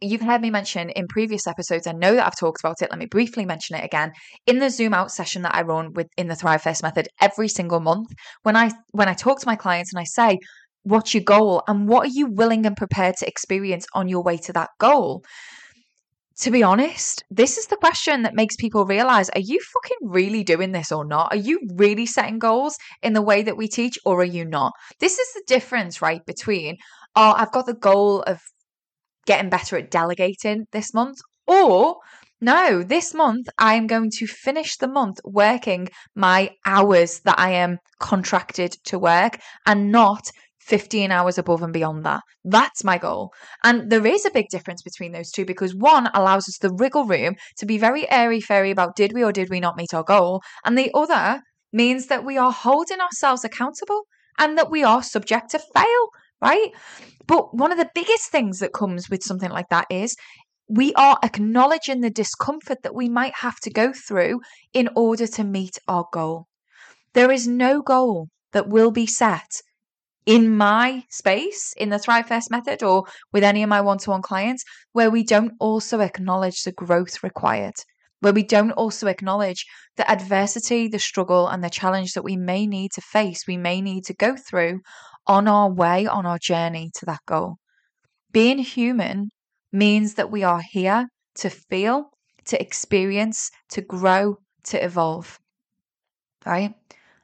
You've 0.00 0.20
heard 0.20 0.42
me 0.42 0.50
mention 0.50 0.90
in 0.90 1.08
previous 1.08 1.46
episodes, 1.46 1.86
I 1.86 1.92
know 1.92 2.14
that 2.14 2.26
I've 2.26 2.38
talked 2.38 2.60
about 2.62 2.82
it. 2.82 2.90
Let 2.90 2.98
me 2.98 3.06
briefly 3.06 3.46
mention 3.46 3.76
it 3.76 3.84
again. 3.84 4.12
In 4.46 4.58
the 4.58 4.68
Zoom 4.68 4.92
out 4.92 5.10
session 5.10 5.40
that 5.42 5.54
I 5.54 5.62
run 5.62 5.94
with 5.94 6.08
in 6.18 6.28
the 6.28 6.34
Thrive 6.34 6.62
First 6.62 6.82
method 6.82 7.08
every 7.20 7.48
single 7.48 7.80
month, 7.80 8.08
when 8.42 8.56
I 8.56 8.72
when 8.90 9.08
I 9.08 9.14
talk 9.14 9.40
to 9.40 9.48
my 9.48 9.56
clients 9.56 9.94
and 9.94 10.00
I 10.00 10.04
say, 10.04 10.38
what's 10.82 11.14
your 11.14 11.22
goal 11.24 11.62
and 11.66 11.88
what 11.88 12.06
are 12.06 12.12
you 12.12 12.26
willing 12.26 12.66
and 12.66 12.76
prepared 12.76 13.16
to 13.16 13.26
experience 13.26 13.86
on 13.94 14.06
your 14.06 14.22
way 14.22 14.36
to 14.36 14.52
that 14.52 14.68
goal? 14.78 15.24
To 16.40 16.50
be 16.50 16.62
honest, 16.62 17.24
this 17.30 17.56
is 17.56 17.66
the 17.68 17.76
question 17.76 18.22
that 18.22 18.34
makes 18.34 18.56
people 18.56 18.84
realize 18.84 19.30
are 19.30 19.40
you 19.40 19.58
fucking 19.58 20.10
really 20.10 20.44
doing 20.44 20.72
this 20.72 20.92
or 20.92 21.06
not? 21.06 21.32
Are 21.32 21.38
you 21.38 21.58
really 21.74 22.04
setting 22.04 22.38
goals 22.38 22.76
in 23.02 23.14
the 23.14 23.22
way 23.22 23.42
that 23.42 23.56
we 23.56 23.66
teach 23.66 23.98
or 24.04 24.20
are 24.20 24.24
you 24.24 24.44
not? 24.44 24.72
This 25.00 25.18
is 25.18 25.32
the 25.32 25.42
difference, 25.46 26.02
right, 26.02 26.20
between, 26.26 26.76
oh, 27.14 27.32
I've 27.34 27.52
got 27.52 27.64
the 27.64 27.74
goal 27.74 28.20
of 28.20 28.40
getting 29.26 29.50
better 29.50 29.76
at 29.76 29.90
delegating 29.90 30.66
this 30.72 30.94
month. 30.94 31.18
Or, 31.46 31.96
no, 32.40 32.82
this 32.82 33.14
month 33.14 33.48
I 33.58 33.74
am 33.74 33.86
going 33.86 34.10
to 34.18 34.26
finish 34.26 34.76
the 34.76 34.88
month 34.88 35.18
working 35.24 35.88
my 36.14 36.50
hours 36.64 37.20
that 37.20 37.38
I 37.38 37.50
am 37.50 37.78
contracted 38.00 38.72
to 38.84 38.98
work 38.98 39.38
and 39.66 39.90
not 39.90 40.30
15 40.66 41.12
hours 41.12 41.38
above 41.38 41.62
and 41.62 41.72
beyond 41.72 42.04
that. 42.04 42.22
That's 42.44 42.82
my 42.82 42.98
goal. 42.98 43.32
And 43.62 43.88
there 43.88 44.04
is 44.04 44.26
a 44.26 44.30
big 44.30 44.48
difference 44.48 44.82
between 44.82 45.12
those 45.12 45.30
two 45.30 45.44
because 45.44 45.74
one 45.74 46.08
allows 46.12 46.48
us 46.48 46.58
the 46.58 46.74
wriggle 46.74 47.04
room 47.04 47.36
to 47.58 47.66
be 47.66 47.78
very 47.78 48.10
airy 48.10 48.40
fairy 48.40 48.72
about 48.72 48.96
did 48.96 49.12
we 49.14 49.22
or 49.22 49.32
did 49.32 49.48
we 49.48 49.60
not 49.60 49.76
meet 49.76 49.94
our 49.94 50.02
goal. 50.02 50.42
And 50.64 50.76
the 50.76 50.90
other 50.92 51.40
means 51.72 52.08
that 52.08 52.24
we 52.24 52.36
are 52.36 52.52
holding 52.52 53.00
ourselves 53.00 53.44
accountable 53.44 54.02
and 54.38 54.58
that 54.58 54.70
we 54.70 54.82
are 54.82 55.02
subject 55.02 55.50
to 55.50 55.58
fail 55.58 56.08
right? 56.40 56.70
But 57.26 57.54
one 57.54 57.72
of 57.72 57.78
the 57.78 57.90
biggest 57.94 58.30
things 58.30 58.58
that 58.60 58.72
comes 58.72 59.08
with 59.10 59.22
something 59.22 59.50
like 59.50 59.68
that 59.70 59.86
is 59.90 60.16
we 60.68 60.92
are 60.94 61.18
acknowledging 61.22 62.00
the 62.00 62.10
discomfort 62.10 62.78
that 62.82 62.94
we 62.94 63.08
might 63.08 63.34
have 63.36 63.58
to 63.60 63.70
go 63.70 63.92
through 63.92 64.40
in 64.72 64.88
order 64.96 65.26
to 65.26 65.44
meet 65.44 65.78
our 65.86 66.06
goal. 66.12 66.46
There 67.14 67.30
is 67.30 67.46
no 67.46 67.82
goal 67.82 68.28
that 68.52 68.68
will 68.68 68.90
be 68.90 69.06
set 69.06 69.48
in 70.26 70.56
my 70.56 71.04
space, 71.08 71.72
in 71.76 71.90
the 71.90 72.00
Thrive 72.00 72.26
First 72.26 72.50
method, 72.50 72.82
or 72.82 73.04
with 73.32 73.44
any 73.44 73.62
of 73.62 73.68
my 73.68 73.80
one 73.80 73.98
to 73.98 74.10
one 74.10 74.22
clients, 74.22 74.64
where 74.92 75.10
we 75.10 75.22
don't 75.22 75.52
also 75.60 76.00
acknowledge 76.00 76.62
the 76.62 76.72
growth 76.72 77.22
required, 77.22 77.74
where 78.20 78.32
we 78.32 78.42
don't 78.42 78.72
also 78.72 79.06
acknowledge 79.06 79.64
the 79.96 80.10
adversity, 80.10 80.88
the 80.88 80.98
struggle, 80.98 81.46
and 81.46 81.62
the 81.62 81.70
challenge 81.70 82.12
that 82.14 82.24
we 82.24 82.36
may 82.36 82.66
need 82.66 82.90
to 82.92 83.00
face, 83.00 83.46
we 83.46 83.56
may 83.56 83.80
need 83.80 84.04
to 84.06 84.14
go 84.14 84.36
through 84.36 84.80
on 85.26 85.48
our 85.48 85.70
way, 85.70 86.06
on 86.06 86.26
our 86.26 86.38
journey 86.38 86.90
to 86.96 87.06
that 87.06 87.20
goal. 87.26 87.56
Being 88.32 88.58
human 88.58 89.30
means 89.72 90.14
that 90.14 90.30
we 90.30 90.42
are 90.42 90.62
here 90.70 91.08
to 91.36 91.50
feel, 91.50 92.10
to 92.46 92.60
experience, 92.60 93.50
to 93.70 93.80
grow, 93.80 94.36
to 94.64 94.84
evolve. 94.84 95.38
Right? 96.44 96.74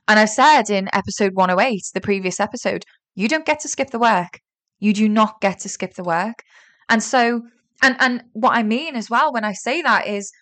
And 0.08 0.18
I 0.18 0.24
said 0.24 0.68
in 0.68 0.88
episode 0.92 1.34
108, 1.34 1.82
the 1.94 2.00
previous 2.00 2.40
episode, 2.40 2.84
you 3.14 3.28
don't 3.28 3.46
get 3.46 3.60
to 3.60 3.68
skip 3.68 3.90
the 3.90 3.98
work. 3.98 4.40
You 4.80 4.92
do 4.92 5.08
not 5.08 5.40
get 5.40 5.60
to 5.60 5.68
skip 5.68 5.94
the 5.94 6.02
work. 6.02 6.42
And 6.88 7.02
so, 7.02 7.42
and 7.82 7.96
and 8.00 8.24
what 8.32 8.56
I 8.56 8.62
mean 8.62 8.96
as 8.96 9.08
well 9.08 9.32
when 9.32 9.44
I 9.44 9.52
say 9.52 9.80
that 9.82 10.06
is 10.06 10.32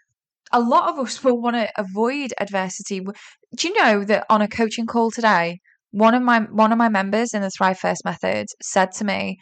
a 0.53 0.61
lot 0.61 0.89
of 0.89 0.99
us 0.99 1.23
will 1.25 1.41
want 1.41 1.57
to 1.57 1.69
avoid 1.77 2.33
adversity. 2.41 3.01
Do 3.01 3.69
you 3.69 3.75
know 3.75 4.05
that 4.05 4.25
on 4.31 4.43
a 4.43 4.49
coaching 4.49 4.87
call 4.87 5.11
today, 5.11 5.61
one 5.93 6.15
of 6.15 6.23
my 6.23 6.41
one 6.41 6.73
of 6.73 6.79
my 6.79 6.89
members 6.89 7.35
in 7.35 7.43
the 7.43 7.51
Thrive 7.51 7.79
First 7.79 8.05
method 8.05 8.47
said 8.63 8.93
to 8.93 9.05
me, 9.05 9.39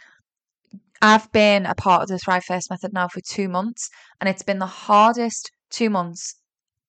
I've 1.02 1.30
been 1.32 1.66
a 1.66 1.74
part 1.74 2.02
of 2.02 2.08
the 2.08 2.18
Thrive 2.18 2.44
First 2.44 2.70
method 2.70 2.92
now 2.92 3.08
for 3.08 3.20
two 3.20 3.48
months, 3.48 3.88
and 4.20 4.28
it's 4.28 4.42
been 4.42 4.58
the 4.58 4.66
hardest 4.66 5.50
two 5.70 5.90
months 5.90 6.34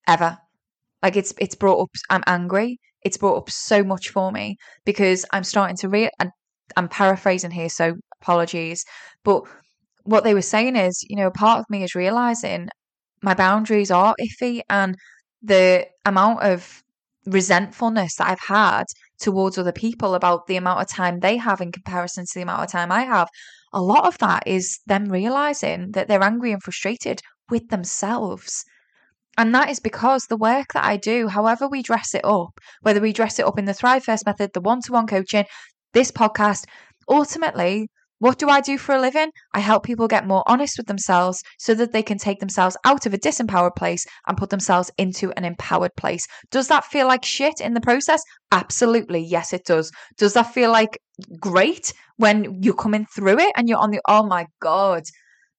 ever. 0.07 0.37
Like 1.03 1.15
it's 1.15 1.33
it's 1.39 1.55
brought 1.55 1.81
up. 1.81 1.89
I'm 2.09 2.23
angry. 2.27 2.79
It's 3.03 3.17
brought 3.17 3.37
up 3.37 3.49
so 3.49 3.83
much 3.83 4.09
for 4.09 4.31
me 4.31 4.57
because 4.85 5.25
I'm 5.31 5.43
starting 5.43 5.77
to 5.77 5.89
read. 5.89 6.11
And 6.19 6.31
I'm 6.77 6.87
paraphrasing 6.89 7.51
here, 7.51 7.69
so 7.69 7.95
apologies. 8.21 8.83
But 9.23 9.43
what 10.03 10.23
they 10.23 10.33
were 10.33 10.41
saying 10.41 10.75
is, 10.75 11.03
you 11.09 11.15
know, 11.15 11.31
part 11.31 11.59
of 11.59 11.65
me 11.69 11.83
is 11.83 11.95
realizing 11.95 12.69
my 13.21 13.33
boundaries 13.33 13.91
are 13.91 14.15
iffy, 14.19 14.61
and 14.69 14.95
the 15.41 15.87
amount 16.05 16.43
of 16.43 16.81
resentfulness 17.25 18.15
that 18.15 18.29
I've 18.29 18.39
had 18.47 18.85
towards 19.19 19.57
other 19.57 19.71
people 19.71 20.15
about 20.15 20.47
the 20.47 20.57
amount 20.57 20.81
of 20.81 20.87
time 20.87 21.19
they 21.19 21.37
have 21.37 21.61
in 21.61 21.71
comparison 21.71 22.25
to 22.25 22.31
the 22.35 22.41
amount 22.41 22.63
of 22.63 22.71
time 22.71 22.91
I 22.91 23.03
have 23.03 23.29
a 23.73 23.81
lot 23.81 24.05
of 24.05 24.17
that 24.19 24.43
is 24.47 24.79
them 24.87 25.05
realizing 25.05 25.91
that 25.91 26.07
they're 26.07 26.23
angry 26.23 26.51
and 26.51 26.63
frustrated 26.63 27.21
with 27.49 27.69
themselves. 27.69 28.65
And 29.37 29.53
that 29.55 29.69
is 29.69 29.79
because 29.79 30.25
the 30.25 30.37
work 30.37 30.73
that 30.73 30.83
I 30.83 30.97
do, 30.97 31.27
however 31.27 31.67
we 31.67 31.81
dress 31.81 32.13
it 32.15 32.25
up, 32.25 32.59
whether 32.81 32.99
we 32.99 33.13
dress 33.13 33.39
it 33.39 33.45
up 33.45 33.59
in 33.59 33.65
the 33.65 33.73
Thrive 33.73 34.03
First 34.03 34.25
method, 34.25 34.51
the 34.53 34.61
one 34.61 34.81
to 34.81 34.91
one 34.91 35.07
coaching, 35.07 35.45
this 35.93 36.11
podcast, 36.11 36.65
ultimately, 37.07 37.89
what 38.19 38.37
do 38.37 38.49
I 38.49 38.61
do 38.61 38.77
for 38.77 38.95
a 38.95 39.01
living? 39.01 39.31
I 39.53 39.59
help 39.59 39.83
people 39.83 40.07
get 40.07 40.27
more 40.27 40.43
honest 40.45 40.77
with 40.77 40.87
themselves 40.87 41.41
so 41.57 41.73
that 41.75 41.91
they 41.91 42.03
can 42.03 42.17
take 42.17 42.39
themselves 42.39 42.77
out 42.85 43.05
of 43.05 43.13
a 43.13 43.17
disempowered 43.17 43.75
place 43.75 44.05
and 44.27 44.37
put 44.37 44.49
themselves 44.49 44.91
into 44.97 45.31
an 45.31 45.45
empowered 45.45 45.95
place. 45.95 46.27
Does 46.51 46.67
that 46.67 46.85
feel 46.85 47.07
like 47.07 47.25
shit 47.25 47.61
in 47.61 47.73
the 47.73 47.81
process? 47.81 48.21
Absolutely. 48.51 49.21
Yes, 49.21 49.53
it 49.53 49.65
does. 49.65 49.91
Does 50.17 50.33
that 50.33 50.53
feel 50.53 50.71
like 50.71 50.99
great 51.39 51.93
when 52.17 52.61
you're 52.61 52.73
coming 52.73 53.05
through 53.05 53.39
it 53.39 53.51
and 53.55 53.69
you're 53.69 53.79
on 53.79 53.91
the, 53.91 54.01
oh 54.07 54.23
my 54.23 54.45
God. 54.61 55.03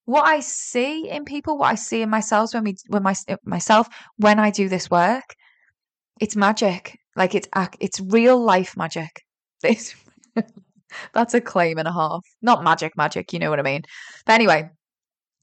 What 0.05 0.27
I 0.27 0.41
see 0.41 1.09
in 1.09 1.25
people, 1.25 1.57
what 1.57 1.71
I 1.71 1.75
see 1.75 2.03
in 2.03 2.11
myself 2.11 2.53
when 2.53 2.65
we, 2.65 2.77
when 2.89 3.03
my, 3.03 3.15
myself, 3.45 3.89
when 4.17 4.39
I 4.39 4.51
do 4.51 4.69
this 4.69 4.91
work, 4.91 5.25
it's 6.21 6.37
magic. 6.37 6.99
Like 7.17 7.35
it's, 7.35 7.49
it's 7.81 8.01
real 8.01 8.39
life 8.39 8.77
magic. 8.77 9.11
It's, 9.63 9.95
That's 11.13 11.35
a 11.35 11.41
claim 11.41 11.79
and 11.79 11.89
a 11.89 11.93
half. 11.93 12.25
Not 12.43 12.65
magic, 12.65 12.97
magic, 12.97 13.33
you 13.33 13.39
know 13.39 13.51
what 13.51 13.59
I 13.59 13.63
mean. 13.63 13.83
But 14.27 14.35
anyway, 14.35 14.71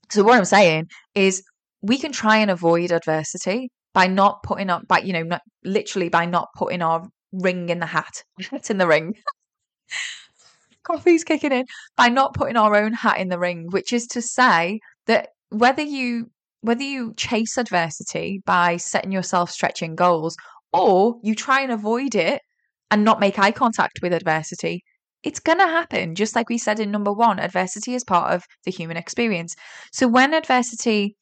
so 0.09 0.23
what 0.23 0.37
I'm 0.37 0.45
saying 0.45 0.89
is 1.15 1.43
we 1.81 1.97
can 1.97 2.11
try 2.11 2.37
and 2.37 2.51
avoid 2.51 2.91
adversity 2.91 3.71
by 3.93 4.07
not 4.07 4.43
putting 4.43 4.69
up, 4.69 4.87
by, 4.87 4.99
you 4.99 5.13
know, 5.13 5.23
not, 5.23 5.41
literally 5.63 6.09
by 6.09 6.25
not 6.25 6.49
putting 6.55 6.81
our 6.81 7.07
ring 7.31 7.69
in 7.69 7.79
the 7.79 7.85
hat. 7.85 8.23
It's 8.51 8.69
in 8.69 8.77
the 8.77 8.87
ring. 8.87 9.15
Coffee's 10.83 11.23
kicking 11.23 11.51
in. 11.51 11.65
By 11.95 12.09
not 12.09 12.33
putting 12.33 12.57
our 12.57 12.75
own 12.75 12.93
hat 12.93 13.19
in 13.19 13.29
the 13.29 13.39
ring, 13.39 13.67
which 13.69 13.91
is 13.91 14.07
to 14.07 14.21
say 14.21 14.79
that 15.05 15.29
whether 15.49 15.81
you 15.81 16.29
whether 16.61 16.83
you 16.83 17.13
chase 17.15 17.57
adversity 17.57 18.41
by 18.45 18.77
setting 18.77 19.11
yourself 19.11 19.51
stretching 19.51 19.95
goals 19.95 20.35
or 20.73 21.17
you 21.23 21.35
try 21.35 21.61
and 21.61 21.71
avoid 21.71 22.15
it 22.15 22.41
and 22.89 23.03
not 23.03 23.19
make 23.19 23.37
eye 23.37 23.51
contact 23.51 23.99
with 24.01 24.11
adversity, 24.11 24.83
it's 25.23 25.39
going 25.39 25.57
to 25.59 25.65
happen. 25.65 26.15
Just 26.15 26.35
like 26.35 26.49
we 26.49 26.57
said 26.57 26.79
in 26.79 26.91
number 26.91 27.11
one, 27.11 27.39
adversity 27.39 27.95
is 27.95 28.03
part 28.03 28.33
of 28.33 28.43
the 28.65 28.71
human 28.71 28.97
experience. 28.97 29.55
So 29.91 30.07
when 30.07 30.33
adversity 30.33 31.15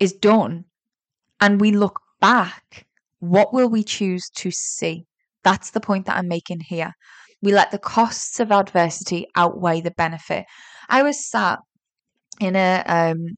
is 0.00 0.12
done 0.12 0.64
and 1.40 1.60
we 1.60 1.72
look 1.72 2.00
back, 2.20 2.86
what 3.20 3.52
will 3.52 3.68
we 3.68 3.84
choose 3.84 4.28
to 4.36 4.50
see? 4.50 5.04
That's 5.44 5.70
the 5.70 5.80
point 5.80 6.06
that 6.06 6.16
I'm 6.16 6.28
making 6.28 6.60
here. 6.60 6.92
We 7.42 7.52
let 7.52 7.70
the 7.70 7.78
costs 7.78 8.40
of 8.40 8.52
adversity 8.52 9.26
outweigh 9.36 9.80
the 9.80 9.90
benefit. 9.90 10.44
I 10.88 11.02
was 11.02 11.28
sat 11.28 11.58
in 12.40 12.56
a, 12.56 12.82
um, 12.86 13.36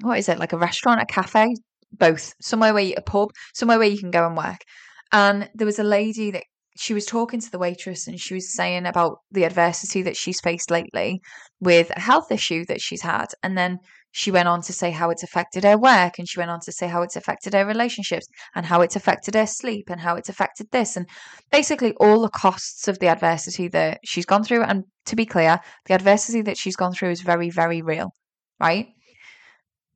what 0.00 0.18
is 0.18 0.28
it, 0.28 0.38
like 0.38 0.52
a 0.52 0.58
restaurant, 0.58 1.02
a 1.02 1.06
cafe, 1.06 1.54
both, 1.92 2.34
somewhere 2.40 2.72
where 2.72 2.82
you, 2.82 2.94
a 2.96 3.02
pub, 3.02 3.30
somewhere 3.54 3.78
where 3.78 3.88
you 3.88 3.98
can 3.98 4.10
go 4.10 4.26
and 4.26 4.36
work. 4.36 4.60
And 5.12 5.48
there 5.54 5.66
was 5.66 5.78
a 5.78 5.84
lady 5.84 6.30
that 6.32 6.44
she 6.78 6.94
was 6.94 7.04
talking 7.04 7.40
to 7.40 7.50
the 7.50 7.58
waitress 7.58 8.06
and 8.06 8.20
she 8.20 8.34
was 8.34 8.54
saying 8.54 8.86
about 8.86 9.18
the 9.32 9.42
adversity 9.42 10.00
that 10.02 10.16
she's 10.16 10.40
faced 10.40 10.70
lately 10.70 11.20
with 11.58 11.90
a 11.96 12.00
health 12.00 12.30
issue 12.30 12.64
that 12.66 12.80
she's 12.80 13.02
had. 13.02 13.26
And 13.42 13.58
then 13.58 13.78
she 14.12 14.30
went 14.30 14.46
on 14.46 14.62
to 14.62 14.72
say 14.72 14.92
how 14.92 15.10
it's 15.10 15.24
affected 15.24 15.64
her 15.64 15.76
work 15.76 16.20
and 16.20 16.28
she 16.28 16.38
went 16.38 16.52
on 16.52 16.60
to 16.60 16.70
say 16.70 16.86
how 16.86 17.02
it's 17.02 17.16
affected 17.16 17.52
her 17.52 17.66
relationships 17.66 18.28
and 18.54 18.64
how 18.64 18.80
it's 18.80 18.94
affected 18.94 19.34
her 19.34 19.44
sleep 19.44 19.90
and 19.90 20.00
how 20.00 20.14
it's 20.14 20.28
affected 20.28 20.68
this 20.70 20.96
and 20.96 21.06
basically 21.50 21.94
all 21.94 22.22
the 22.22 22.28
costs 22.28 22.86
of 22.86 23.00
the 23.00 23.08
adversity 23.08 23.66
that 23.66 23.98
she's 24.04 24.24
gone 24.24 24.44
through. 24.44 24.62
And 24.62 24.84
to 25.06 25.16
be 25.16 25.26
clear, 25.26 25.58
the 25.86 25.94
adversity 25.94 26.42
that 26.42 26.56
she's 26.56 26.76
gone 26.76 26.92
through 26.92 27.10
is 27.10 27.22
very, 27.22 27.50
very 27.50 27.82
real, 27.82 28.12
right? 28.60 28.86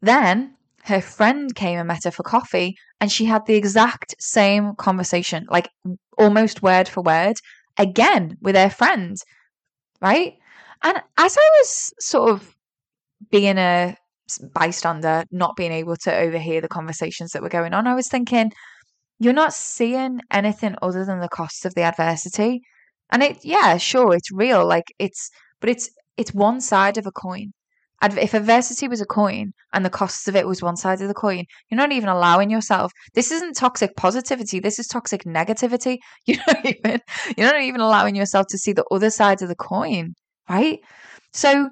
Then 0.01 0.57
her 0.85 1.01
friend 1.01 1.55
came 1.55 1.79
and 1.79 1.87
met 1.87 2.05
her 2.05 2.11
for 2.11 2.25
coffee 2.25 2.75
and 3.03 3.11
she 3.11 3.25
had 3.25 3.45
the 3.47 3.57
exact 3.57 4.15
same 4.21 4.77
conversation, 4.77 5.45
like 5.51 5.69
almost 6.17 6.63
word 6.63 6.87
for 6.87 7.03
word, 7.03 7.35
again 7.77 8.39
with 8.41 8.55
her 8.55 8.71
friend, 8.71 9.17
right? 10.01 10.35
And 10.85 11.03
as 11.19 11.37
I 11.37 11.51
was 11.59 11.93
sort 11.99 12.31
of 12.31 12.55
being 13.33 13.59
a 13.59 13.97
bystander, 14.55 15.25
not 15.33 15.57
being 15.57 15.73
able 15.73 15.97
to 15.97 16.17
overhear 16.17 16.61
the 16.61 16.69
conversations 16.69 17.33
that 17.33 17.43
were 17.43 17.49
going 17.49 17.75
on, 17.75 17.89
I 17.89 17.95
was 17.97 18.07
thinking, 18.07 18.53
you're 19.19 19.33
not 19.33 19.53
seeing 19.53 20.21
anything 20.31 20.77
other 20.81 21.05
than 21.05 21.19
the 21.19 21.29
cost 21.29 21.67
of 21.67 21.75
the 21.75 21.83
adversity. 21.83 22.61
And 23.11 23.21
it, 23.21 23.45
yeah, 23.45 23.79
sure, 23.79 24.15
it's 24.15 24.31
real. 24.31 24.65
Like 24.65 24.95
it's, 25.01 25.29
but 25.59 25.71
it's, 25.71 25.91
it's 26.17 26.33
one 26.33 26.61
side 26.61 26.99
of 26.99 27.07
a 27.09 27.13
coin 27.13 27.53
if 28.03 28.35
adversity 28.35 28.89
was 28.89 29.01
a 29.01 29.07
coin 29.07 29.53
and 29.73 29.85
the 29.85 29.91
costs 29.91 30.27
of 30.27 30.35
it 30.35 30.47
was 30.47 30.61
one 30.61 30.77
side 30.77 31.01
of 31.01 31.09
the 31.09 31.15
coin, 31.15 31.45
you're 31.71 31.77
not 31.77 31.93
even 31.93 32.09
allowing 32.09 32.51
yourself. 32.51 32.93
This 33.15 33.31
isn't 33.31 33.55
toxic 33.55 33.95
positivity. 33.97 34.59
This 34.59 34.79
is 34.79 34.87
toxic 34.87 35.25
negativity. 35.25 35.99
You're 36.27 36.43
not 36.47 36.67
even 36.67 37.01
you're 37.37 37.53
not 37.53 37.63
even 37.63 37.81
allowing 37.81 38.17
yourself 38.17 38.47
to 38.51 38.59
see 38.59 38.73
the 38.73 38.85
other 38.91 39.11
side 39.11 39.43
of 39.43 39.49
the 39.49 39.55
coin, 39.55 40.15
right? 40.49 40.81
So 41.33 41.71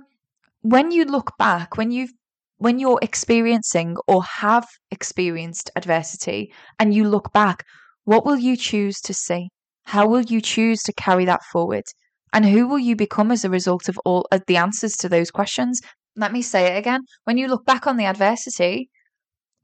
when 0.62 0.90
you 0.90 1.04
look 1.04 1.32
back, 1.38 1.76
when 1.76 1.90
you've 1.90 2.12
when 2.58 2.78
you're 2.78 2.98
experiencing 3.00 3.96
or 4.06 4.22
have 4.22 4.66
experienced 4.90 5.70
adversity 5.76 6.52
and 6.78 6.92
you 6.92 7.08
look 7.08 7.32
back, 7.32 7.64
what 8.04 8.26
will 8.26 8.36
you 8.36 8.56
choose 8.56 9.00
to 9.00 9.14
see? 9.14 9.48
How 9.84 10.06
will 10.06 10.20
you 10.20 10.40
choose 10.40 10.82
to 10.82 10.92
carry 10.92 11.24
that 11.24 11.42
forward? 11.44 11.84
And 12.32 12.44
who 12.44 12.68
will 12.68 12.78
you 12.78 12.94
become 12.94 13.30
as 13.32 13.44
a 13.44 13.50
result 13.50 13.88
of 13.88 13.98
all 14.04 14.28
of 14.30 14.42
the 14.46 14.56
answers 14.56 14.96
to 14.98 15.08
those 15.08 15.30
questions? 15.30 15.80
Let 16.16 16.32
me 16.32 16.42
say 16.42 16.74
it 16.74 16.78
again. 16.78 17.02
When 17.24 17.38
you 17.38 17.48
look 17.48 17.64
back 17.64 17.86
on 17.86 17.96
the 17.96 18.06
adversity, 18.06 18.90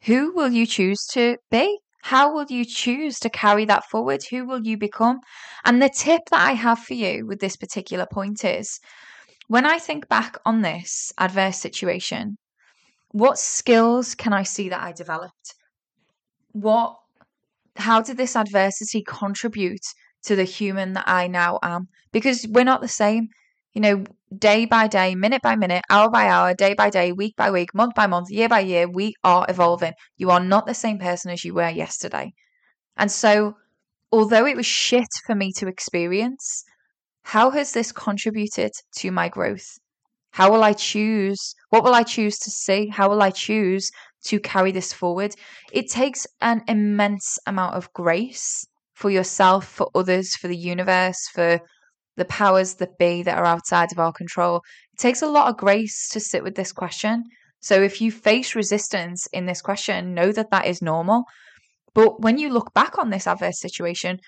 who 0.02 0.32
will 0.34 0.50
you 0.50 0.66
choose 0.66 1.04
to 1.12 1.36
be? 1.50 1.78
How 2.02 2.32
will 2.32 2.46
you 2.48 2.64
choose 2.64 3.18
to 3.20 3.30
carry 3.30 3.64
that 3.64 3.84
forward? 3.90 4.22
Who 4.30 4.46
will 4.46 4.62
you 4.62 4.76
become? 4.76 5.18
And 5.64 5.82
the 5.82 5.88
tip 5.88 6.22
that 6.30 6.48
I 6.48 6.52
have 6.52 6.78
for 6.78 6.94
you 6.94 7.26
with 7.26 7.40
this 7.40 7.56
particular 7.56 8.06
point 8.10 8.44
is 8.44 8.78
when 9.48 9.66
I 9.66 9.78
think 9.78 10.08
back 10.08 10.36
on 10.44 10.62
this 10.62 11.12
adverse 11.18 11.58
situation, 11.58 12.36
what 13.10 13.38
skills 13.38 14.14
can 14.14 14.32
I 14.32 14.44
see 14.44 14.68
that 14.68 14.82
I 14.82 14.92
developed? 14.92 15.54
What 16.52 16.96
how 17.76 18.00
did 18.00 18.16
this 18.16 18.36
adversity 18.36 19.02
contribute 19.06 19.84
to 20.24 20.36
the 20.36 20.44
human 20.44 20.94
that 20.94 21.08
I 21.08 21.26
now 21.26 21.58
am? 21.62 21.88
Because 22.12 22.46
we're 22.48 22.64
not 22.64 22.80
the 22.80 22.88
same 22.88 23.28
you 23.76 23.82
know, 23.82 24.04
day 24.36 24.64
by 24.64 24.88
day, 24.88 25.14
minute 25.14 25.42
by 25.42 25.56
minute, 25.56 25.84
hour 25.90 26.10
by 26.10 26.28
hour, 26.28 26.54
day 26.54 26.74
by 26.74 26.90
day, 26.90 27.12
week 27.12 27.34
by 27.36 27.50
week, 27.50 27.74
month 27.74 27.94
by 27.94 28.06
month, 28.06 28.30
year 28.30 28.48
by 28.48 28.60
year, 28.60 28.88
we 28.88 29.14
are 29.22 29.46
evolving. 29.48 29.92
You 30.16 30.30
are 30.30 30.40
not 30.40 30.66
the 30.66 30.74
same 30.74 30.98
person 30.98 31.30
as 31.30 31.44
you 31.44 31.54
were 31.54 31.68
yesterday. 31.68 32.32
And 32.96 33.10
so, 33.10 33.54
although 34.10 34.46
it 34.46 34.56
was 34.56 34.66
shit 34.66 35.08
for 35.26 35.34
me 35.34 35.52
to 35.58 35.68
experience, 35.68 36.64
how 37.22 37.50
has 37.50 37.72
this 37.72 37.92
contributed 37.92 38.72
to 38.96 39.10
my 39.10 39.28
growth? 39.28 39.66
How 40.32 40.50
will 40.50 40.62
I 40.62 40.72
choose? 40.74 41.54
What 41.70 41.84
will 41.84 41.94
I 41.94 42.02
choose 42.02 42.38
to 42.38 42.50
see? 42.50 42.88
How 42.88 43.08
will 43.08 43.22
I 43.22 43.30
choose 43.30 43.90
to 44.26 44.40
carry 44.40 44.70
this 44.70 44.92
forward? 44.92 45.34
It 45.72 45.90
takes 45.90 46.26
an 46.40 46.62
immense 46.68 47.38
amount 47.46 47.74
of 47.74 47.92
grace 47.92 48.66
for 48.94 49.10
yourself, 49.10 49.66
for 49.66 49.88
others, 49.94 50.34
for 50.36 50.48
the 50.48 50.56
universe, 50.56 51.18
for 51.32 51.60
the 52.16 52.24
powers 52.24 52.74
that 52.74 52.98
be 52.98 53.22
that 53.22 53.38
are 53.38 53.44
outside 53.44 53.92
of 53.92 53.98
our 53.98 54.12
control. 54.12 54.62
It 54.94 55.00
takes 55.00 55.22
a 55.22 55.28
lot 55.28 55.48
of 55.48 55.56
grace 55.56 56.08
to 56.10 56.20
sit 56.20 56.42
with 56.42 56.54
this 56.54 56.72
question. 56.72 57.24
So 57.60 57.82
if 57.82 58.00
you 58.00 58.10
face 58.12 58.54
resistance 58.54 59.26
in 59.32 59.46
this 59.46 59.60
question, 59.60 60.14
know 60.14 60.32
that 60.32 60.50
that 60.50 60.66
is 60.66 60.82
normal. 60.82 61.24
But 61.94 62.20
when 62.20 62.38
you 62.38 62.50
look 62.50 62.74
back 62.74 62.98
on 62.98 63.10
this 63.10 63.26
adverse 63.26 63.60
situation, 63.60 64.18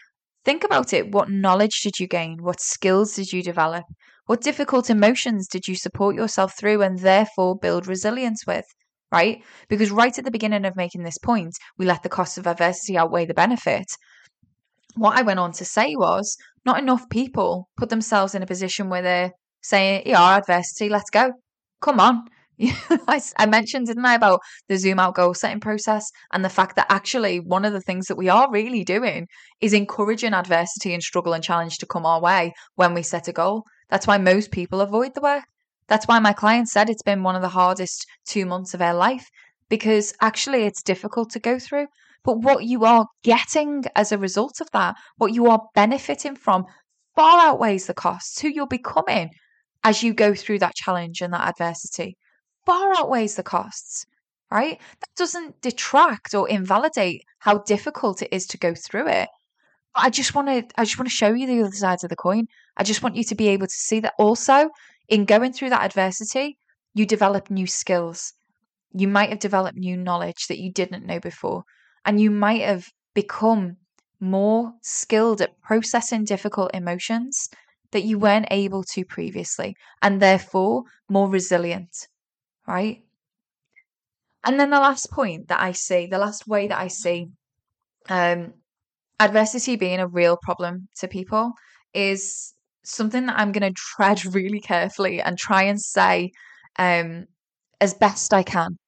think 0.44 0.64
about 0.64 0.92
it. 0.92 1.12
What 1.12 1.30
knowledge 1.30 1.82
did 1.82 1.98
you 1.98 2.06
gain? 2.06 2.38
What 2.40 2.60
skills 2.60 3.14
did 3.14 3.32
you 3.32 3.42
develop? 3.42 3.84
What 4.26 4.40
difficult 4.40 4.90
emotions 4.90 5.46
did 5.48 5.68
you 5.68 5.74
support 5.74 6.16
yourself 6.16 6.54
through 6.58 6.82
and 6.82 6.98
therefore 6.98 7.58
build 7.58 7.86
resilience 7.86 8.46
with? 8.46 8.64
Right? 9.10 9.42
Because 9.68 9.90
right 9.90 10.18
at 10.18 10.24
the 10.24 10.30
beginning 10.30 10.64
of 10.66 10.76
making 10.76 11.02
this 11.02 11.18
point, 11.18 11.54
we 11.78 11.86
let 11.86 12.02
the 12.02 12.10
cost 12.10 12.36
of 12.36 12.46
adversity 12.46 12.98
outweigh 12.98 13.24
the 13.24 13.34
benefit. 13.34 13.86
What 14.96 15.16
I 15.16 15.22
went 15.22 15.38
on 15.38 15.52
to 15.52 15.64
say 15.64 15.94
was 15.96 16.36
not 16.64 16.78
enough 16.78 17.08
people 17.08 17.68
put 17.76 17.88
themselves 17.88 18.34
in 18.34 18.42
a 18.42 18.46
position 18.46 18.88
where 18.88 19.02
they're 19.02 19.32
saying, 19.62 20.02
Yeah, 20.06 20.36
adversity, 20.36 20.88
let's 20.88 21.10
go. 21.10 21.32
Come 21.80 22.00
on. 22.00 22.24
I, 23.08 23.46
mentioned, 23.46 23.86
didn't 23.86 24.04
I, 24.04 24.14
about 24.14 24.40
the 24.68 24.76
zoom 24.76 24.98
out 24.98 25.14
goal 25.14 25.32
setting 25.32 25.60
process 25.60 26.10
and 26.32 26.44
the 26.44 26.48
fact 26.48 26.74
that 26.74 26.90
actually 26.90 27.38
one 27.38 27.64
of 27.64 27.72
the 27.72 27.80
things 27.80 28.06
that 28.06 28.16
we 28.16 28.28
are 28.28 28.50
really 28.50 28.82
doing 28.82 29.28
is 29.60 29.72
encouraging 29.72 30.34
adversity 30.34 30.92
and 30.92 31.02
struggle 31.02 31.34
and 31.34 31.44
challenge 31.44 31.78
to 31.78 31.86
come 31.86 32.04
our 32.04 32.20
way 32.20 32.52
when 32.74 32.94
we 32.94 33.02
set 33.02 33.28
a 33.28 33.32
goal. 33.32 33.62
That's 33.90 34.08
why 34.08 34.18
most 34.18 34.50
people 34.50 34.80
avoid 34.80 35.14
the 35.14 35.20
work. 35.20 35.44
That's 35.86 36.08
why 36.08 36.18
my 36.18 36.32
client 36.32 36.68
said 36.68 36.90
it's 36.90 37.02
been 37.02 37.22
one 37.22 37.36
of 37.36 37.42
the 37.42 37.48
hardest 37.48 38.06
two 38.26 38.44
months 38.44 38.74
of 38.74 38.80
their 38.80 38.94
life 38.94 39.28
because 39.68 40.14
actually 40.20 40.64
it's 40.64 40.82
difficult 40.82 41.30
to 41.30 41.40
go 41.40 41.58
through. 41.58 41.86
But 42.24 42.40
what 42.40 42.64
you 42.64 42.84
are 42.84 43.06
getting 43.22 43.84
as 43.96 44.12
a 44.12 44.18
result 44.18 44.60
of 44.60 44.70
that, 44.72 44.96
what 45.16 45.32
you 45.32 45.46
are 45.46 45.62
benefiting 45.74 46.36
from, 46.36 46.64
far 47.14 47.40
outweighs 47.40 47.86
the 47.86 47.94
costs. 47.94 48.40
Who 48.40 48.48
you're 48.48 48.66
becoming 48.66 49.30
as 49.84 50.02
you 50.02 50.12
go 50.14 50.34
through 50.34 50.58
that 50.60 50.74
challenge 50.74 51.20
and 51.20 51.32
that 51.32 51.48
adversity 51.48 52.16
far 52.68 52.92
outweighs 52.98 53.34
the 53.34 53.42
costs, 53.42 54.04
right? 54.50 54.78
That 55.00 55.08
doesn't 55.16 55.62
detract 55.62 56.34
or 56.34 56.46
invalidate 56.46 57.22
how 57.38 57.60
difficult 57.60 58.20
it 58.20 58.28
is 58.30 58.46
to 58.48 58.58
go 58.58 58.74
through 58.74 59.08
it. 59.08 59.28
But 59.94 60.04
I 60.04 60.10
just 60.10 60.34
want 60.34 60.48
to 60.48 60.66
I 60.76 60.84
just 60.84 60.98
want 60.98 61.08
to 61.08 61.16
show 61.16 61.32
you 61.32 61.46
the 61.46 61.62
other 61.62 61.74
sides 61.74 62.04
of 62.04 62.10
the 62.10 62.16
coin. 62.16 62.44
I 62.76 62.84
just 62.84 63.02
want 63.02 63.16
you 63.16 63.24
to 63.24 63.34
be 63.34 63.48
able 63.48 63.68
to 63.68 63.72
see 63.72 64.00
that 64.00 64.12
also 64.18 64.68
in 65.08 65.24
going 65.24 65.54
through 65.54 65.70
that 65.70 65.82
adversity, 65.82 66.58
you 66.92 67.06
develop 67.06 67.50
new 67.50 67.66
skills. 67.66 68.34
You 68.92 69.08
might 69.08 69.30
have 69.30 69.38
developed 69.38 69.78
new 69.78 69.96
knowledge 69.96 70.46
that 70.48 70.58
you 70.58 70.70
didn't 70.70 71.06
know 71.06 71.20
before, 71.20 71.62
and 72.04 72.20
you 72.20 72.30
might 72.30 72.62
have 72.62 72.86
become 73.14 73.76
more 74.20 74.72
skilled 74.82 75.40
at 75.40 75.60
processing 75.60 76.24
difficult 76.24 76.70
emotions 76.74 77.48
that 77.92 78.04
you 78.04 78.18
weren't 78.18 78.48
able 78.50 78.84
to 78.84 79.04
previously, 79.04 79.76
and 80.02 80.20
therefore 80.20 80.84
more 81.08 81.28
resilient 81.28 82.08
right? 82.68 83.02
And 84.44 84.60
then 84.60 84.70
the 84.70 84.78
last 84.78 85.10
point 85.10 85.48
that 85.48 85.60
I 85.60 85.72
see, 85.72 86.06
the 86.06 86.18
last 86.18 86.46
way 86.46 86.68
that 86.68 86.78
I 86.78 86.88
see 86.88 87.28
um, 88.08 88.54
adversity 89.18 89.76
being 89.76 90.00
a 90.00 90.06
real 90.06 90.36
problem 90.40 90.88
to 90.98 91.08
people 91.08 91.52
is 91.94 92.54
something 92.84 93.26
that 93.26 93.38
I'm 93.38 93.52
going 93.52 93.72
to 93.74 93.80
tread 93.96 94.24
really 94.34 94.60
carefully 94.60 95.20
and 95.20 95.38
try 95.38 95.64
and 95.64 95.80
say 95.80 96.32
um, 96.78 97.26
as 97.80 97.94
best 97.94 98.34
I 98.34 98.42
can. 98.42 98.78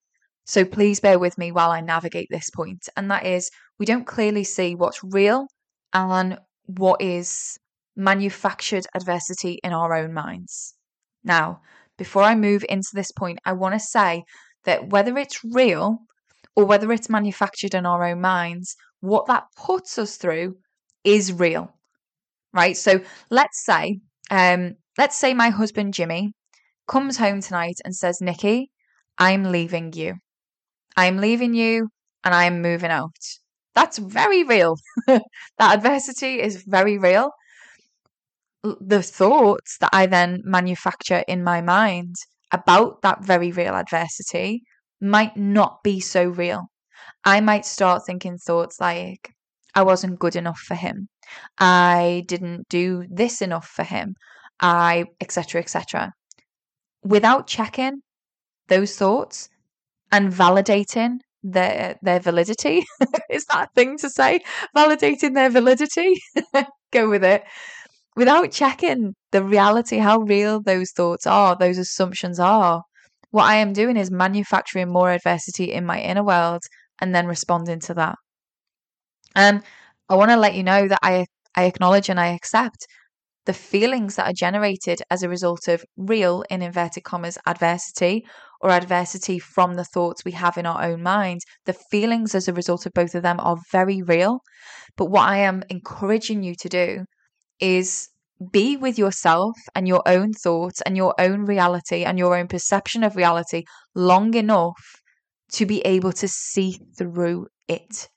So 0.51 0.65
please 0.65 0.99
bear 0.99 1.17
with 1.17 1.39
me 1.39 1.53
while 1.53 1.71
I 1.71 1.81
navigate 1.81 2.27
this 2.29 2.51
point. 2.51 2.89
And 2.97 3.09
that 3.09 3.25
is, 3.25 3.53
we 3.79 3.87
don't 3.87 4.05
clearly 4.05 4.43
see 4.43 4.75
what's 4.75 4.99
real 5.05 5.47
and 5.93 6.41
what 6.67 7.01
is 7.01 7.57
manufactured 7.95 8.85
adversity 8.97 9.61
in 9.63 9.73
our 9.73 9.95
own 9.95 10.13
minds. 10.13 10.75
Now, 11.23 11.61
before 11.97 12.25
I 12.25 12.35
move 12.35 12.65
into 12.69 12.89
this 12.95 13.13
point, 13.13 13.39
I 13.45 13.53
want 13.53 13.75
to 13.75 13.79
say 13.79 14.25
that 14.65 14.89
whether 14.89 15.17
it's 15.19 15.39
real 15.45 15.99
or 16.57 16.65
whether 16.65 16.91
it's 16.91 17.09
manufactured 17.09 17.75
in 17.75 17.87
our 17.87 18.03
own 18.03 18.21
minds, 18.21 18.75
what 18.99 19.27
that 19.27 19.45
puts 19.57 19.99
us 19.99 20.17
through 20.17 20.57
is 21.05 21.33
real. 21.33 21.73
Right? 22.53 22.77
So 22.77 23.03
let's 23.31 23.65
say, 23.65 24.01
um, 24.33 24.75
let's 24.99 25.17
say 25.17 25.33
my 25.33 25.51
husband 25.51 25.95
Jimmy 25.95 26.33
comes 26.89 27.19
home 27.19 27.41
tonight 27.41 27.77
and 27.85 27.95
says, 27.95 28.19
Nikki, 28.21 28.73
I'm 29.17 29.45
leaving 29.45 29.93
you. 29.93 30.17
I'm 30.97 31.19
leaving 31.19 31.55
you 31.55 31.89
and 32.25 32.35
I'm 32.35 32.63
moving 32.63 32.91
out. 32.91 33.17
That's 33.75 33.99
very 33.99 34.45
real. 34.45 34.77
that 35.07 35.23
adversity 35.59 36.41
is 36.41 36.65
very 36.67 36.99
real 36.99 37.31
the 38.63 39.03
thoughts 39.03 39.79
that 39.79 39.91
I 39.93 40.07
then 40.07 40.43
manufacture 40.45 41.25
in 41.27 41.43
my 41.43 41.61
mind 41.61 42.15
about 42.53 43.03
that 43.03 43.25
very 43.25 43.53
real 43.53 43.75
adversity 43.75 44.63
might 45.01 45.37
not 45.37 45.83
be 45.83 46.01
so 46.01 46.25
real. 46.25 46.67
I 47.25 47.41
might 47.41 47.65
start 47.65 48.05
thinking 48.05 48.37
thoughts 48.39 48.81
like, 48.81 49.31
I 49.75 49.83
wasn't 49.83 50.19
good 50.19 50.37
enough 50.37 50.59
for 50.59 50.75
him. 50.75 51.09
I 51.59 52.25
didn't 52.27 52.69
do 52.69 53.05
this 53.09 53.41
enough 53.41 53.67
for 53.67 53.85
him. 53.85 54.15
I, 54.61 55.05
etc., 55.21 55.63
etc. 55.63 56.13
Without 57.03 57.47
checking 57.47 58.03
those 58.69 58.97
thoughts 58.97 59.49
and 60.13 60.33
validating 60.33 61.19
their 61.43 61.97
their 62.03 62.21
validity, 62.21 62.85
is 63.31 63.45
that 63.47 63.69
a 63.69 63.71
thing 63.75 63.99
to 63.99 64.11
say? 64.11 64.41
Validating 64.77 65.35
their 65.35 65.51
validity. 65.51 66.21
Go 66.93 67.09
with 67.09 67.25
it 67.25 67.45
without 68.17 68.53
checking 68.53 69.15
the 69.33 69.43
reality, 69.43 69.99
how 69.99 70.19
real 70.21 70.61
those 70.61 70.91
thoughts 70.93 71.27
are, 71.27 71.57
those 71.57 71.79
assumptions 71.79 72.39
are. 72.41 72.83
What 73.31 73.45
I 73.45 73.57
am 73.57 73.73
doing 73.73 73.97
is 73.97 74.11
manufacturing 74.11 74.93
more 74.93 75.11
adversity 75.11 75.73
in 75.73 75.87
my 75.87 76.01
inner 76.01 76.25
world 76.25 76.63
and 77.01 77.15
then 77.15 77.27
responding 77.27 77.81
to 77.81 77.95
that. 77.95 78.17
And 79.35 79.63
I 80.09 80.17
want 80.17 80.31
to 80.31 80.37
let 80.37 80.55
you 80.55 80.63
know 80.63 80.89
that 80.89 80.99
I, 81.03 81.27
I 81.57 81.65
acknowledge 81.65 82.09
and 82.09 82.19
I 82.21 82.29
accept 82.29 82.87
the 83.47 83.53
feelings 83.53 84.17
that 84.17 84.27
are 84.27 84.35
generated 84.35 85.03
as 85.11 85.23
a 85.23 85.29
result 85.29 85.69
of 85.69 85.85
real, 85.97 86.45
in 86.51 86.63
inverted 86.63 87.05
commas, 87.05 87.39
adversity 87.47 88.25
or 88.61 88.71
adversity 88.71 89.39
from 89.39 89.75
the 89.75 89.85
thoughts 89.85 90.25
we 90.25 90.33
have 90.33 90.59
in 90.59 90.67
our 90.67 90.83
own 90.83 91.03
minds. 91.03 91.45
The 91.65 91.73
feelings 91.91 92.35
as 92.35 92.49
a 92.49 92.53
result 92.53 92.87
of 92.87 92.93
both 92.93 93.15
of 93.15 93.23
them 93.23 93.41
are 93.41 93.57
very 93.73 94.03
real. 94.03 94.41
But 94.97 95.07
what 95.07 95.29
I 95.29 95.39
am 95.39 95.63
encouraging 95.71 96.43
you 96.43 96.55
to 96.61 96.69
do 96.69 97.05
is 97.61 98.09
be 98.53 98.77
with 98.77 98.99
yourself 98.99 99.57
and 99.75 99.87
your 99.87 100.03
own 100.07 100.33
thoughts 100.33 100.81
and 100.83 100.97
your 100.97 101.15
own 101.19 101.45
reality 101.45 102.05
and 102.05 102.19
your 102.19 102.37
own 102.37 102.49
perception 102.49 103.05
of 103.05 103.17
reality 103.17 103.65
long 103.95 104.35
enough 104.35 105.01
to 105.53 105.67
be 105.67 105.81
able 105.83 106.13
to 106.13 106.29
see 106.29 106.79
through 106.97 107.47
it 107.69 108.09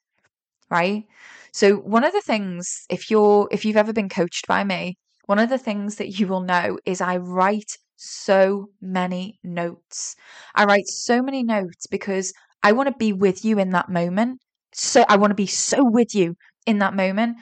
right 0.70 1.04
so 1.52 1.76
one 1.76 2.04
of 2.04 2.14
the 2.14 2.22
things 2.22 2.86
if 2.90 3.10
you're 3.12 3.48
if 3.52 3.66
you've 3.66 3.78
ever 3.78 3.92
been 3.92 4.08
coached 4.10 4.48
by 4.48 4.64
me 4.64 4.96
one 5.26 5.40
of 5.40 5.50
the 5.50 5.58
things 5.58 5.96
that 5.96 6.20
you 6.20 6.28
will 6.28 6.42
know 6.42 6.78
is 6.86 7.02
i 7.02 7.18
write 7.18 7.78
so 7.96 8.68
many 8.82 9.40
notes 9.44 10.16
i 10.56 10.66
write 10.66 10.88
so 10.88 11.22
many 11.22 11.44
notes 11.44 11.88
because 11.88 12.34
i 12.64 12.72
want 12.72 12.88
to 12.88 12.96
be 12.98 13.14
with 13.14 13.46
you 13.46 13.60
in 13.60 13.70
that 13.70 13.90
moment 13.90 14.40
so 14.74 15.06
i 15.10 15.16
want 15.16 15.32
to 15.32 15.36
be 15.36 15.48
so 15.48 15.84
with 15.84 16.14
you 16.14 16.36
in 16.66 16.80
that 16.80 16.96
moment 16.96 17.38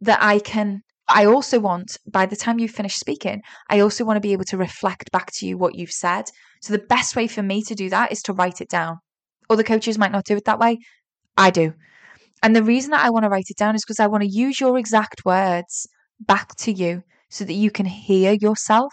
that 0.00 0.18
i 0.22 0.38
can 0.38 0.82
I 1.08 1.26
also 1.26 1.60
want, 1.60 1.98
by 2.06 2.24
the 2.26 2.36
time 2.36 2.58
you 2.58 2.68
finish 2.68 2.96
speaking, 2.96 3.42
I 3.68 3.80
also 3.80 4.04
want 4.04 4.16
to 4.16 4.22
be 4.22 4.32
able 4.32 4.44
to 4.46 4.56
reflect 4.56 5.12
back 5.12 5.30
to 5.32 5.46
you 5.46 5.58
what 5.58 5.74
you've 5.74 5.90
said. 5.90 6.30
So 6.62 6.72
the 6.72 6.78
best 6.78 7.14
way 7.14 7.26
for 7.26 7.42
me 7.42 7.62
to 7.64 7.74
do 7.74 7.90
that 7.90 8.10
is 8.10 8.22
to 8.22 8.32
write 8.32 8.62
it 8.62 8.70
down. 8.70 9.00
Other 9.50 9.62
coaches 9.62 9.98
might 9.98 10.12
not 10.12 10.24
do 10.24 10.36
it 10.36 10.46
that 10.46 10.58
way. 10.58 10.78
I 11.36 11.50
do. 11.50 11.74
And 12.42 12.56
the 12.56 12.62
reason 12.62 12.90
that 12.92 13.04
I 13.04 13.10
want 13.10 13.24
to 13.24 13.28
write 13.28 13.50
it 13.50 13.58
down 13.58 13.74
is 13.74 13.84
because 13.84 14.00
I 14.00 14.06
want 14.06 14.22
to 14.22 14.28
use 14.28 14.60
your 14.60 14.78
exact 14.78 15.24
words 15.26 15.86
back 16.20 16.54
to 16.56 16.72
you 16.72 17.02
so 17.30 17.44
that 17.44 17.54
you 17.54 17.70
can 17.70 17.86
hear 17.86 18.32
yourself. 18.32 18.92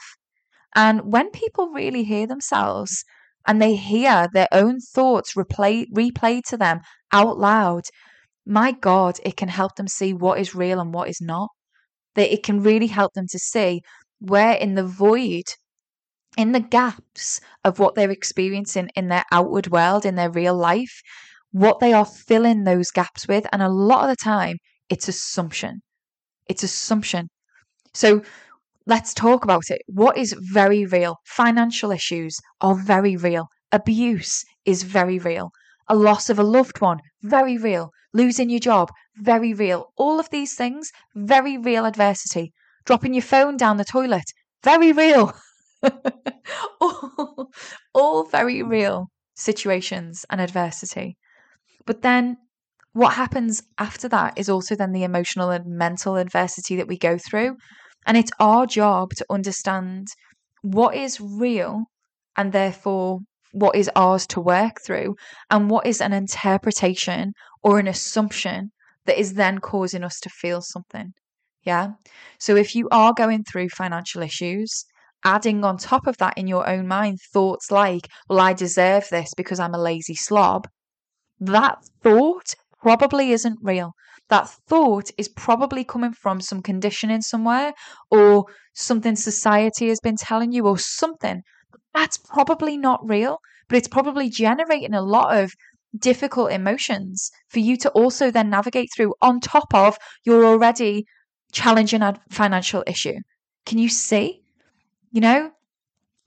And 0.76 1.12
when 1.12 1.32
people 1.32 1.70
really 1.70 2.04
hear 2.04 2.28
themselves 2.28 3.04
and 3.46 3.62
they 3.62 3.76
hear 3.76 4.28
their 4.34 4.48
own 4.52 4.80
thoughts 4.80 5.34
replay, 5.36 5.86
replayed 5.96 6.44
to 6.50 6.58
them 6.58 6.80
out 7.12 7.38
loud, 7.38 7.84
my 8.46 8.72
God, 8.72 9.20
it 9.24 9.38
can 9.38 9.50
help 9.50 9.76
them 9.76 9.88
see 9.88 10.13
what 10.13 10.39
is 10.39 10.56
real 10.56 10.80
and 10.80 10.94
what 10.94 11.10
is 11.10 11.22
not. 11.22 11.50
That 12.15 12.34
it 12.34 12.44
can 12.44 12.62
really 12.62 12.88
help 12.88 13.13
them 13.13 13.28
to 13.32 13.39
see 13.39 13.82
where 14.20 14.54
in 14.54 14.76
the 14.76 14.84
void 14.84 15.44
in 16.38 16.54
the 16.54 16.60
gaps 16.60 17.41
of 17.63 17.80
what 17.80 17.96
they're 17.96 18.10
experiencing 18.10 18.89
in 18.96 19.10
their 19.10 19.26
outward 19.32 19.67
world 19.67 20.06
in 20.06 20.15
their 20.15 20.32
real 20.32 20.56
life 20.56 21.02
what 21.52 21.80
they 21.80 21.91
are 21.91 22.06
filling 22.06 22.63
those 22.63 22.91
gaps 22.91 23.28
with. 23.28 23.46
And 23.52 23.62
a 23.62 23.67
lot 23.67 24.04
of 24.04 24.10
the 24.10 24.24
time 24.24 24.58
it's 24.89 25.08
assumption. 25.08 25.82
It's 26.48 26.63
assumption 26.63 27.28
so 27.94 28.22
let's 28.86 29.14
talk 29.14 29.44
about 29.44 29.70
it 29.70 29.82
what 29.88 30.18
is 30.18 30.36
very 30.40 30.86
real 30.86 31.18
financial 31.26 31.92
issues 31.92 32.40
are 32.62 32.76
very 32.76 33.16
real 33.16 33.48
abuse 33.72 34.44
is 34.66 34.84
very 34.84 35.20
real 35.20 35.52
a 35.88 35.96
loss 35.96 36.30
of 36.30 36.40
a 36.40 36.44
loved 36.44 36.82
one 36.82 37.00
very 37.22 37.58
real 37.58 37.92
losing 38.14 38.50
your 38.50 38.60
job 38.60 38.90
very 39.22 39.54
real. 39.54 39.92
All 39.98 40.20
of 40.20 40.30
these 40.30 40.56
things, 40.56 40.92
very 41.16 41.58
real 41.58 41.86
adversity. 41.86 42.54
dropping 42.84 43.14
your 43.14 43.22
phone 43.22 43.58
down 43.58 43.78
the 43.78 43.86
toilet. 43.86 44.26
Very 44.64 44.92
real. 44.92 45.34
all, 46.82 47.52
all 47.94 48.24
very 48.24 48.64
real 48.64 49.12
situations 49.36 50.26
and 50.32 50.42
adversity. 50.42 51.18
But 51.86 52.02
then 52.02 52.38
what 52.94 53.14
happens 53.14 53.64
after 53.78 54.08
that 54.10 54.38
is 54.38 54.50
also 54.50 54.76
then 54.76 54.92
the 54.92 55.04
emotional 55.04 55.50
and 55.50 55.66
mental 55.66 56.18
adversity 56.18 56.76
that 56.76 56.88
we 56.88 56.98
go 56.98 57.18
through. 57.18 57.56
And 58.06 58.18
it's 58.18 58.32
our 58.40 58.66
job 58.66 59.12
to 59.18 59.26
understand 59.30 60.08
what 60.62 60.96
is 60.96 61.22
real 61.22 61.84
and 62.36 62.52
therefore 62.52 63.20
what 63.54 63.76
is 63.76 63.90
ours 63.96 64.26
to 64.28 64.42
work 64.42 64.78
through 64.86 65.16
and 65.50 65.70
what 65.70 65.86
is 65.86 66.02
an 66.02 66.14
interpretation 66.14 67.34
or 67.64 67.80
an 67.80 67.88
assumption 67.88 68.72
that 69.06 69.20
is 69.20 69.34
then 69.34 69.60
causing 69.60 70.04
us 70.04 70.20
to 70.22 70.30
feel 70.30 70.62
something. 70.62 71.14
Yeah. 71.64 71.90
So 72.40 72.56
if 72.56 72.76
you 72.76 72.88
are 72.92 73.14
going 73.14 73.44
through 73.44 73.70
financial 73.70 74.22
issues, 74.22 74.86
adding 75.24 75.64
on 75.64 75.78
top 75.78 76.08
of 76.08 76.18
that 76.18 76.38
in 76.38 76.48
your 76.48 76.68
own 76.68 76.88
mind 76.88 77.20
thoughts 77.34 77.72
like, 77.72 78.08
well, 78.28 78.40
I 78.40 78.54
deserve 78.54 79.08
this 79.12 79.34
because 79.36 79.60
I'm 79.60 79.76
a 79.76 79.82
lazy 79.82 80.16
slob, 80.16 80.68
that 81.40 81.78
thought 82.04 82.54
probably 82.82 83.32
isn't 83.32 83.60
real. 83.62 83.94
That 84.30 84.50
thought 84.67 85.12
is 85.17 85.28
probably 85.28 85.84
coming 85.84 86.13
from 86.13 86.41
some 86.41 86.62
conditioning 86.62 87.22
somewhere 87.22 87.74
or 88.10 88.46
something 88.74 89.15
society 89.15 89.89
has 89.89 90.00
been 90.00 90.15
telling 90.15 90.52
you 90.52 90.67
or 90.67 90.78
something. 90.78 91.41
That's 91.94 92.17
probably 92.17 92.78
not 92.78 93.08
real, 93.08 93.39
but 93.67 93.78
it's 93.78 93.88
probably 93.88 94.30
generating 94.30 94.94
a 94.94 95.02
lot 95.02 95.38
of 95.38 95.52
difficult 95.98 96.52
emotions 96.52 97.30
for 97.50 97.60
you 97.60 97.76
to 97.78 97.89
also 97.89 98.32
then 98.32 98.50
navigate 98.50 98.89
through 98.96 99.13
on 99.22 99.39
top 99.41 99.74
of 99.74 99.98
your 100.24 100.46
already 100.46 101.06
challenging 101.52 102.02
financial 102.30 102.84
issue. 102.88 103.17
Can 103.65 103.78
you 103.78 103.89
see? 103.89 104.41
You 105.12 105.22
know, 105.22 105.52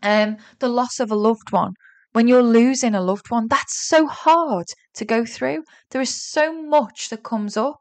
um, 0.02 0.36
the 0.58 0.68
loss 0.68 1.00
of 1.00 1.10
a 1.10 1.14
loved 1.16 1.50
one 1.50 1.72
when 2.14 2.28
you're 2.28 2.44
losing 2.44 2.94
a 2.94 3.02
loved 3.02 3.28
one, 3.30 3.48
that's 3.48 3.86
so 3.88 4.06
hard 4.06 4.66
to 4.94 5.04
go 5.04 5.26
through. 5.26 5.64
There 5.90 6.00
is 6.00 6.14
so 6.14 6.52
much 6.62 7.08
that 7.10 7.24
comes 7.24 7.56
up. 7.56 7.80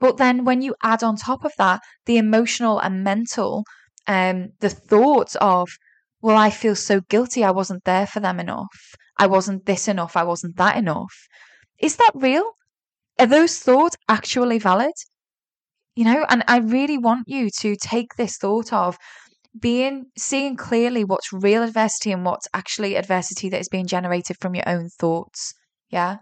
But 0.00 0.16
then 0.16 0.46
when 0.46 0.62
you 0.62 0.74
add 0.82 1.02
on 1.02 1.16
top 1.16 1.44
of 1.44 1.52
that 1.58 1.82
the 2.06 2.16
emotional 2.16 2.78
and 2.78 3.04
mental, 3.04 3.64
um, 4.06 4.48
the 4.60 4.70
thoughts 4.70 5.36
of, 5.42 5.68
well, 6.22 6.38
I 6.38 6.48
feel 6.48 6.74
so 6.74 7.02
guilty. 7.10 7.44
I 7.44 7.50
wasn't 7.50 7.84
there 7.84 8.06
for 8.06 8.20
them 8.20 8.40
enough. 8.40 8.94
I 9.18 9.26
wasn't 9.26 9.66
this 9.66 9.88
enough. 9.88 10.16
I 10.16 10.24
wasn't 10.24 10.56
that 10.56 10.78
enough. 10.78 11.14
Is 11.78 11.96
that 11.96 12.12
real? 12.14 12.52
Are 13.18 13.26
those 13.26 13.58
thoughts 13.58 13.96
actually 14.08 14.58
valid? 14.58 14.94
You 15.94 16.04
know, 16.04 16.24
and 16.30 16.44
I 16.48 16.60
really 16.60 16.96
want 16.96 17.28
you 17.28 17.50
to 17.60 17.76
take 17.76 18.14
this 18.16 18.38
thought 18.38 18.72
of 18.72 18.96
being 19.58 20.06
seeing 20.16 20.56
clearly 20.56 21.04
what's 21.04 21.32
real 21.32 21.62
adversity 21.62 22.12
and 22.12 22.24
what's 22.24 22.46
actually 22.54 22.94
adversity 22.94 23.48
that 23.48 23.60
is 23.60 23.68
being 23.68 23.86
generated 23.86 24.36
from 24.40 24.54
your 24.54 24.68
own 24.68 24.88
thoughts. 24.98 25.52
Yeah. 25.88 26.18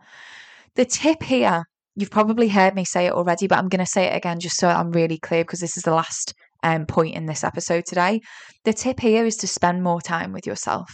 The 0.77 0.85
tip 0.85 1.23
here, 1.23 1.65
you've 1.95 2.11
probably 2.11 2.49
heard 2.49 2.75
me 2.75 2.85
say 2.85 3.07
it 3.07 3.13
already, 3.13 3.47
but 3.47 3.59
I'm 3.59 3.69
going 3.69 3.85
to 3.85 3.91
say 3.91 4.07
it 4.07 4.17
again 4.17 4.41
just 4.41 4.57
so 4.57 4.69
I'm 4.69 4.91
really 4.91 5.19
clear 5.19 5.45
because 5.45 5.61
this 5.61 5.77
is 5.77 5.83
the 5.83 5.95
last 5.95 6.35
um, 6.63 6.87
point 6.87 7.15
in 7.15 7.27
this 7.27 7.45
episode 7.45 7.85
today. 7.87 8.21
The 8.65 8.73
tip 8.73 9.01
here 9.01 9.27
is 9.27 9.37
to 9.39 9.47
spend 9.47 9.83
more 9.83 10.01
time 10.01 10.33
with 10.33 10.47
yourself, 10.47 10.89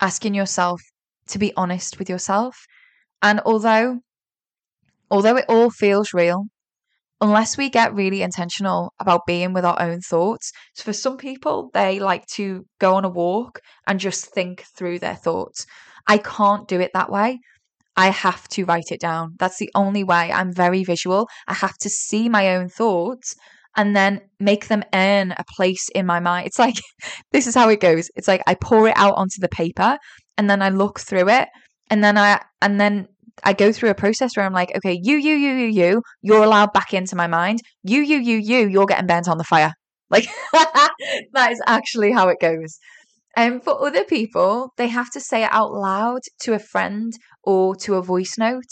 asking 0.00 0.34
yourself 0.34 0.80
to 1.28 1.38
be 1.38 1.52
honest 1.56 1.98
with 1.98 2.08
yourself. 2.08 2.56
And 3.20 3.40
although 3.44 3.98
although 5.10 5.36
it 5.36 5.46
all 5.48 5.70
feels 5.70 6.12
real, 6.12 6.46
unless 7.20 7.56
we 7.56 7.68
get 7.68 7.94
really 7.94 8.22
intentional 8.22 8.92
about 9.00 9.26
being 9.26 9.52
with 9.52 9.64
our 9.64 9.80
own 9.80 10.00
thoughts. 10.00 10.52
So 10.74 10.84
for 10.84 10.92
some 10.92 11.16
people, 11.16 11.70
they 11.74 11.98
like 11.98 12.26
to 12.34 12.64
go 12.80 12.94
on 12.94 13.04
a 13.04 13.08
walk 13.08 13.60
and 13.86 13.98
just 13.98 14.32
think 14.32 14.64
through 14.76 15.00
their 15.00 15.16
thoughts. 15.16 15.66
I 16.06 16.18
can't 16.18 16.68
do 16.68 16.80
it 16.80 16.92
that 16.94 17.10
way. 17.10 17.40
I 17.96 18.10
have 18.10 18.46
to 18.50 18.64
write 18.64 18.92
it 18.92 19.00
down. 19.00 19.34
That's 19.38 19.58
the 19.58 19.70
only 19.74 20.04
way. 20.04 20.30
I'm 20.30 20.54
very 20.54 20.84
visual. 20.84 21.28
I 21.48 21.54
have 21.54 21.76
to 21.78 21.90
see 21.90 22.28
my 22.28 22.54
own 22.54 22.68
thoughts 22.68 23.34
and 23.76 23.94
then 23.96 24.20
make 24.38 24.68
them 24.68 24.84
earn 24.94 25.32
a 25.32 25.44
place 25.56 25.88
in 25.94 26.06
my 26.06 26.20
mind. 26.20 26.46
It's 26.46 26.58
like 26.58 26.76
this 27.32 27.46
is 27.48 27.56
how 27.56 27.68
it 27.68 27.80
goes. 27.80 28.08
It's 28.14 28.28
like 28.28 28.42
I 28.46 28.54
pour 28.54 28.88
it 28.88 28.96
out 28.96 29.14
onto 29.16 29.40
the 29.40 29.48
paper 29.48 29.98
and 30.36 30.48
then 30.48 30.62
I 30.62 30.68
look 30.68 31.00
through 31.00 31.28
it 31.28 31.48
and 31.90 32.02
then 32.04 32.16
I 32.16 32.40
and 32.62 32.80
then 32.80 33.08
I 33.44 33.52
go 33.52 33.72
through 33.72 33.90
a 33.90 33.94
process 33.94 34.36
where 34.36 34.46
I'm 34.46 34.52
like, 34.52 34.74
okay, 34.76 34.98
you, 35.02 35.16
you, 35.16 35.34
you, 35.34 35.54
you, 35.54 35.66
you, 35.66 36.02
you're 36.22 36.44
allowed 36.44 36.72
back 36.72 36.92
into 36.92 37.16
my 37.16 37.26
mind. 37.26 37.60
You, 37.82 38.00
you, 38.02 38.18
you, 38.18 38.36
you, 38.36 38.68
you're 38.68 38.86
getting 38.86 39.06
burnt 39.06 39.28
on 39.28 39.38
the 39.38 39.44
fire. 39.44 39.72
Like 40.10 40.26
that 40.52 41.48
is 41.52 41.60
actually 41.66 42.12
how 42.12 42.28
it 42.28 42.38
goes. 42.40 42.78
And 43.36 43.54
um, 43.54 43.60
for 43.60 43.86
other 43.86 44.04
people, 44.04 44.72
they 44.78 44.88
have 44.88 45.10
to 45.10 45.20
say 45.20 45.44
it 45.44 45.52
out 45.52 45.70
loud 45.70 46.22
to 46.40 46.54
a 46.54 46.58
friend 46.58 47.12
or 47.44 47.76
to 47.76 47.96
a 47.96 48.02
voice 48.02 48.38
note. 48.38 48.70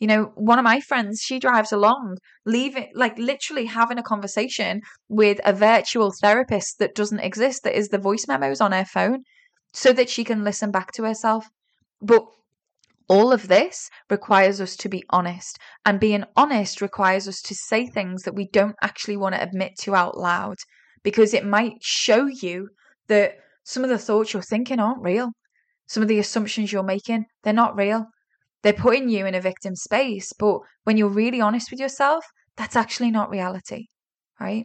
You 0.00 0.08
know, 0.08 0.32
one 0.34 0.58
of 0.58 0.64
my 0.64 0.80
friends, 0.80 1.20
she 1.24 1.38
drives 1.38 1.70
along, 1.72 2.18
leaving, 2.44 2.90
like 2.94 3.16
literally 3.18 3.66
having 3.66 3.98
a 3.98 4.02
conversation 4.02 4.80
with 5.08 5.40
a 5.44 5.52
virtual 5.52 6.12
therapist 6.20 6.80
that 6.80 6.94
doesn't 6.94 7.20
exist, 7.20 7.62
that 7.62 7.78
is 7.78 7.88
the 7.88 7.98
voice 7.98 8.26
memos 8.26 8.60
on 8.60 8.72
her 8.72 8.84
phone, 8.84 9.22
so 9.72 9.92
that 9.92 10.10
she 10.10 10.24
can 10.24 10.44
listen 10.44 10.70
back 10.70 10.90
to 10.92 11.04
herself. 11.04 11.46
But 12.02 12.24
all 13.08 13.32
of 13.32 13.48
this 13.48 13.90
requires 14.08 14.60
us 14.60 14.76
to 14.76 14.88
be 14.88 15.04
honest, 15.10 15.58
and 15.84 16.00
being 16.00 16.24
honest 16.36 16.80
requires 16.80 17.28
us 17.28 17.40
to 17.42 17.54
say 17.54 17.86
things 17.86 18.22
that 18.22 18.34
we 18.34 18.48
don't 18.48 18.76
actually 18.82 19.16
want 19.16 19.34
to 19.34 19.42
admit 19.42 19.72
to 19.80 19.94
out 19.94 20.16
loud 20.16 20.56
because 21.02 21.34
it 21.34 21.44
might 21.44 21.82
show 21.82 22.26
you 22.26 22.68
that 23.08 23.34
some 23.64 23.84
of 23.84 23.90
the 23.90 23.98
thoughts 23.98 24.32
you're 24.32 24.42
thinking 24.42 24.80
aren't 24.80 25.02
real. 25.02 25.30
Some 25.86 26.02
of 26.02 26.08
the 26.08 26.18
assumptions 26.18 26.72
you're 26.72 26.82
making, 26.82 27.26
they're 27.42 27.52
not 27.52 27.76
real. 27.76 28.06
They're 28.62 28.72
putting 28.72 29.10
you 29.10 29.26
in 29.26 29.34
a 29.34 29.40
victim 29.40 29.76
space, 29.76 30.32
but 30.38 30.60
when 30.84 30.96
you're 30.96 31.08
really 31.08 31.40
honest 31.40 31.70
with 31.70 31.80
yourself, 31.80 32.24
that's 32.56 32.76
actually 32.76 33.10
not 33.10 33.28
reality, 33.28 33.86
right? 34.40 34.64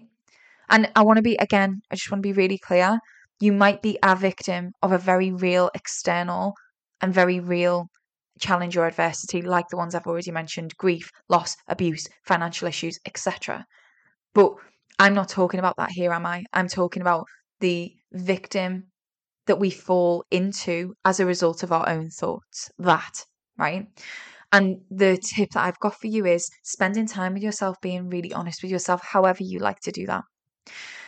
And 0.69 0.89
I 0.95 1.02
want 1.02 1.17
to 1.17 1.23
be, 1.23 1.36
again, 1.36 1.82
I 1.91 1.95
just 1.95 2.10
want 2.10 2.23
to 2.23 2.28
be 2.28 2.34
really 2.34 2.58
clear. 2.58 2.99
You 3.41 3.52
might 3.52 3.82
be 3.82 3.97
a 4.04 4.15
victim 4.15 4.71
of 4.82 4.93
a 4.93 4.97
very 4.97 5.32
real 5.32 5.69
external 5.73 6.54
and 7.02 7.13
very 7.13 7.39
real 7.39 7.88
challenge 8.39 8.78
or 8.78 8.86
adversity, 8.86 9.41
like 9.41 9.67
the 9.69 9.78
ones 9.78 9.95
I've 9.95 10.08
already 10.08 10.32
mentioned 10.32 10.75
grief, 10.78 11.10
loss, 11.30 11.56
abuse, 11.67 12.08
financial 12.25 12.67
issues, 12.67 12.97
etc. 13.06 13.65
But 14.34 14.54
I'm 14.97 15.13
not 15.13 15.30
talking 15.30 15.60
about 15.60 15.78
that 15.78 15.91
here, 15.91 16.12
am 16.12 16.25
I? 16.25 16.43
I'm 16.54 16.67
talking 16.67 17.02
about 17.02 17.25
the 17.60 17.93
victim 18.12 18.86
that 19.47 19.60
we 19.60 19.69
fall 19.69 20.23
into 20.32 20.93
as 21.06 21.19
a 21.19 21.25
result 21.25 21.63
of 21.63 21.71
our 21.71 21.88
own 21.89 22.10
thoughts. 22.10 22.69
That, 22.78 23.25
right? 23.58 23.88
And 24.52 24.78
the 24.89 25.17
tip 25.17 25.52
that 25.52 25.65
I've 25.65 25.80
got 25.80 25.99
for 25.99 26.08
you 26.08 26.25
is 26.25 26.49
spending 26.63 27.08
time 27.08 27.34
with 27.34 27.43
yourself, 27.43 27.78
being 27.82 28.10
really 28.10 28.34
honest 28.34 28.63
with 28.63 28.71
yourself, 28.71 29.02
however 29.04 29.43
you 29.43 29.60
like 29.60 29.80
to 29.82 29.91
do 29.91 30.06
that. 30.08 30.23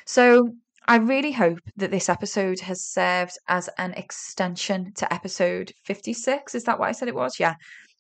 So, 0.05 0.49
I 0.91 0.97
really 0.97 1.31
hope 1.31 1.59
that 1.77 1.89
this 1.89 2.09
episode 2.09 2.59
has 2.59 2.83
served 2.83 3.37
as 3.47 3.69
an 3.77 3.93
extension 3.93 4.91
to 4.97 5.13
episode 5.13 5.71
56. 5.85 6.53
Is 6.53 6.65
that 6.65 6.79
what 6.79 6.89
I 6.89 6.91
said 6.91 7.07
it 7.07 7.15
was? 7.15 7.39
Yeah. 7.39 7.53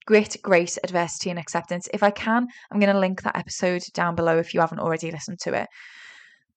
Grit, 0.05 0.35
grace, 0.41 0.77
adversity, 0.83 1.29
and 1.29 1.39
acceptance. 1.39 1.87
If 1.93 2.03
I 2.03 2.11
can, 2.11 2.47
I'm 2.69 2.81
going 2.81 2.91
to 2.91 2.99
link 2.99 3.21
that 3.21 3.37
episode 3.37 3.81
down 3.93 4.15
below 4.15 4.39
if 4.39 4.53
you 4.53 4.59
haven't 4.59 4.81
already 4.81 5.09
listened 5.09 5.39
to 5.43 5.53
it. 5.53 5.67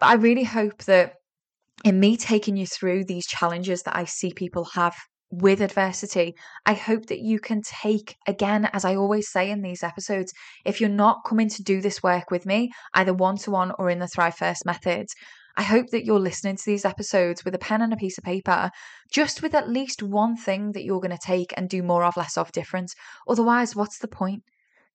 But 0.01 0.07
I 0.07 0.15
really 0.15 0.43
hope 0.43 0.83
that 0.87 1.13
in 1.85 2.01
me 2.01 2.17
taking 2.17 2.57
you 2.57 2.67
through 2.67 3.05
these 3.05 3.29
challenges 3.29 3.85
that 3.85 3.95
I 3.95 4.05
see 4.05 4.33
people 4.35 4.65
have 4.75 4.97
with 5.31 5.61
adversity, 5.61 6.35
I 6.67 6.73
hope 6.73 7.07
that 7.07 7.21
you 7.21 7.39
can 7.39 7.63
take, 7.63 8.17
again, 8.27 8.69
as 8.73 8.85
I 8.85 8.97
always 8.97 9.31
say 9.31 9.53
in 9.53 9.63
these 9.63 9.85
episodes, 9.85 10.33
if 10.65 10.81
you're 10.81 10.91
not 10.91 11.19
coming 11.25 11.49
to 11.51 11.63
do 11.63 11.81
this 11.81 12.03
work 12.03 12.33
with 12.33 12.45
me, 12.45 12.73
either 12.95 13.15
one 13.15 13.37
to 13.37 13.53
one 13.53 13.71
or 13.79 13.89
in 13.89 14.01
the 14.01 14.09
Thrive 14.09 14.35
First 14.35 14.67
methods, 14.67 15.15
I 15.57 15.63
hope 15.63 15.91
that 15.91 16.05
you're 16.05 16.19
listening 16.19 16.57
to 16.57 16.63
these 16.67 16.85
episodes 16.85 17.45
with 17.45 17.55
a 17.55 17.59
pen 17.59 17.83
and 17.83 17.93
a 17.93 17.97
piece 17.97 18.19
of 18.19 18.25
paper, 18.25 18.71
just 19.13 19.43
with 19.43 19.55
at 19.55 19.69
least 19.69 20.03
one 20.03 20.37
thing 20.37 20.73
that 20.73 20.85
you're 20.85 21.01
going 21.01 21.11
to 21.11 21.19
take 21.19 21.53
and 21.57 21.69
do 21.69 21.83
more 21.83 22.05
of, 22.05 22.17
less 22.17 22.37
of 22.37 22.53
difference. 22.53 22.95
Otherwise, 23.29 23.77
what's 23.77 23.99
the 23.99 24.09
point? 24.09 24.43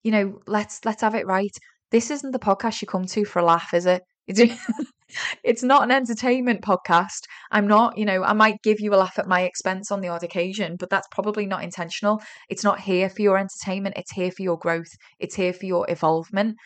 You 0.03 0.11
know, 0.11 0.39
let's 0.47 0.83
let's 0.85 1.01
have 1.01 1.15
it 1.15 1.27
right. 1.27 1.55
This 1.91 2.11
isn't 2.11 2.31
the 2.31 2.39
podcast 2.39 2.81
you 2.81 2.87
come 2.87 3.05
to 3.05 3.25
for 3.25 3.39
a 3.39 3.45
laugh, 3.45 3.73
is 3.73 3.85
it? 3.85 4.03
It's, 5.43 5.63
not 5.63 5.83
an 5.83 5.91
entertainment 5.91 6.61
podcast. 6.61 7.21
I'm 7.51 7.67
not, 7.67 7.97
you 7.97 8.05
know, 8.05 8.23
I 8.23 8.33
might 8.33 8.61
give 8.61 8.79
you 8.79 8.93
a 8.93 8.97
laugh 8.97 9.17
at 9.17 9.27
my 9.27 9.41
expense 9.41 9.91
on 9.91 10.01
the 10.01 10.07
odd 10.07 10.23
occasion, 10.23 10.75
but 10.79 10.89
that's 10.89 11.07
probably 11.09 11.47
not 11.47 11.63
intentional. 11.63 12.21
It's 12.47 12.63
not 12.63 12.79
here 12.79 13.09
for 13.09 13.23
your 13.23 13.37
entertainment. 13.37 13.97
It's 13.97 14.11
here 14.11 14.31
for 14.31 14.43
your 14.43 14.57
growth. 14.57 14.91
It's 15.19 15.35
here 15.35 15.53
for 15.53 15.65
your 15.65 15.89
evolvement. 15.89 16.57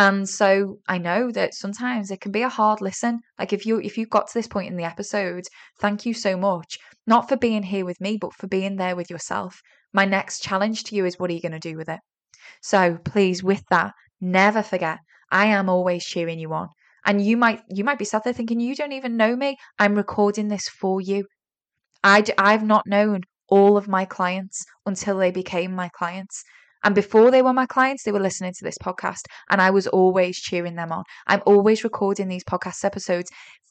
And 0.00 0.26
so 0.26 0.78
I 0.88 0.96
know 0.96 1.30
that 1.30 1.52
sometimes 1.52 2.10
it 2.10 2.22
can 2.22 2.32
be 2.32 2.40
a 2.40 2.48
hard 2.48 2.80
listen. 2.80 3.20
Like 3.38 3.52
if 3.52 3.66
you 3.66 3.78
if 3.82 3.98
you 3.98 4.06
got 4.06 4.28
to 4.28 4.32
this 4.32 4.46
point 4.46 4.68
in 4.68 4.78
the 4.78 4.84
episode, 4.84 5.44
thank 5.78 6.06
you 6.06 6.14
so 6.14 6.38
much. 6.38 6.78
Not 7.06 7.28
for 7.28 7.36
being 7.36 7.62
here 7.64 7.84
with 7.84 8.00
me, 8.00 8.16
but 8.16 8.32
for 8.32 8.46
being 8.46 8.76
there 8.76 8.96
with 8.96 9.10
yourself. 9.10 9.60
My 9.92 10.06
next 10.06 10.42
challenge 10.42 10.84
to 10.84 10.96
you 10.96 11.04
is 11.04 11.18
what 11.18 11.28
are 11.28 11.34
you 11.34 11.42
going 11.42 11.52
to 11.52 11.58
do 11.58 11.76
with 11.76 11.90
it? 11.90 12.00
So 12.62 12.96
please 13.04 13.42
with 13.44 13.62
that, 13.68 13.92
never 14.22 14.62
forget 14.62 15.00
I 15.30 15.48
am 15.48 15.68
always 15.68 16.02
cheering 16.02 16.38
you 16.38 16.54
on. 16.54 16.68
And 17.04 17.20
you 17.22 17.36
might 17.36 17.60
you 17.68 17.84
might 17.84 17.98
be 17.98 18.06
sat 18.06 18.24
there 18.24 18.32
thinking 18.32 18.58
you 18.58 18.74
don't 18.74 18.92
even 18.92 19.18
know 19.18 19.36
me. 19.36 19.58
I'm 19.78 19.96
recording 19.96 20.48
this 20.48 20.66
for 20.66 21.02
you. 21.02 21.26
I 22.02 22.22
d- 22.22 22.32
I've 22.38 22.64
not 22.64 22.86
known 22.86 23.22
all 23.48 23.76
of 23.76 23.88
my 23.88 24.06
clients 24.06 24.64
until 24.86 25.18
they 25.18 25.30
became 25.30 25.74
my 25.74 25.90
clients. 25.90 26.42
And 26.82 26.94
before 26.94 27.30
they 27.30 27.42
were 27.42 27.52
my 27.52 27.66
clients, 27.66 28.04
they 28.04 28.12
were 28.12 28.20
listening 28.20 28.52
to 28.58 28.64
this 28.64 28.78
podcast, 28.78 29.22
and 29.50 29.60
I 29.60 29.70
was 29.70 29.86
always 29.86 30.38
cheering 30.38 30.76
them 30.76 30.92
on. 30.92 31.04
I'm 31.26 31.42
always 31.46 31.84
recording 31.84 32.28
these 32.28 32.44
podcast 32.44 32.84
episodes 32.84 33.30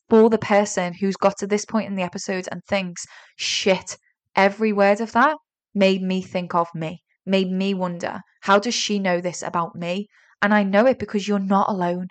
for 0.10 0.30
the 0.30 0.38
person 0.38 0.93
who's 0.93 1.16
got 1.16 1.38
to 1.39 1.47
this 1.47 1.66
point 1.66 1.88
in 1.88 1.95
the 1.95 2.03
episodes 2.03 2.47
and 2.47 2.62
thinks, 2.68 3.05
shit, 3.38 3.97
every 4.36 4.74
word 4.74 5.01
of 5.01 5.12
that 5.14 5.38
made 5.74 6.01
me 6.01 6.22
think 6.22 6.55
of 6.55 6.68
me, 6.74 7.01
made 7.26 7.51
me 7.51 7.74
wonder, 7.74 8.22
how 8.41 8.60
does 8.60 8.74
she 8.74 8.99
know 8.99 9.22
this 9.22 9.41
about 9.41 9.76
me? 9.76 10.07
And 10.41 10.53
I 10.53 10.64
know 10.64 10.86
it 10.86 10.99
because 10.99 11.28
you're 11.28 11.39
not 11.39 11.70
alone. 11.70 12.07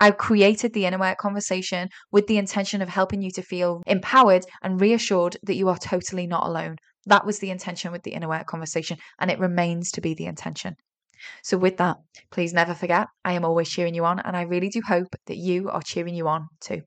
I've 0.00 0.16
created 0.16 0.72
the 0.72 0.86
inner 0.86 0.98
work 0.98 1.18
conversation 1.18 1.88
with 2.10 2.26
the 2.26 2.38
intention 2.38 2.82
of 2.82 2.88
helping 2.88 3.22
you 3.22 3.30
to 3.32 3.42
feel 3.42 3.82
empowered 3.86 4.44
and 4.62 4.80
reassured 4.80 5.36
that 5.44 5.54
you 5.54 5.68
are 5.68 5.78
totally 5.78 6.26
not 6.26 6.46
alone. 6.46 6.76
That 7.06 7.26
was 7.26 7.38
the 7.38 7.50
intention 7.50 7.92
with 7.92 8.02
the 8.02 8.12
inner 8.12 8.28
work 8.28 8.46
conversation, 8.46 8.98
and 9.18 9.30
it 9.30 9.38
remains 9.38 9.90
to 9.92 10.00
be 10.00 10.14
the 10.14 10.26
intention. 10.26 10.76
So, 11.42 11.58
with 11.58 11.76
that, 11.78 11.98
please 12.30 12.52
never 12.52 12.74
forget 12.74 13.08
I 13.24 13.32
am 13.32 13.44
always 13.44 13.70
cheering 13.70 13.94
you 13.94 14.04
on, 14.04 14.20
and 14.20 14.36
I 14.36 14.42
really 14.42 14.68
do 14.70 14.82
hope 14.86 15.16
that 15.26 15.36
you 15.38 15.70
are 15.70 15.82
cheering 15.82 16.14
you 16.14 16.28
on 16.28 16.48
too. 16.60 16.82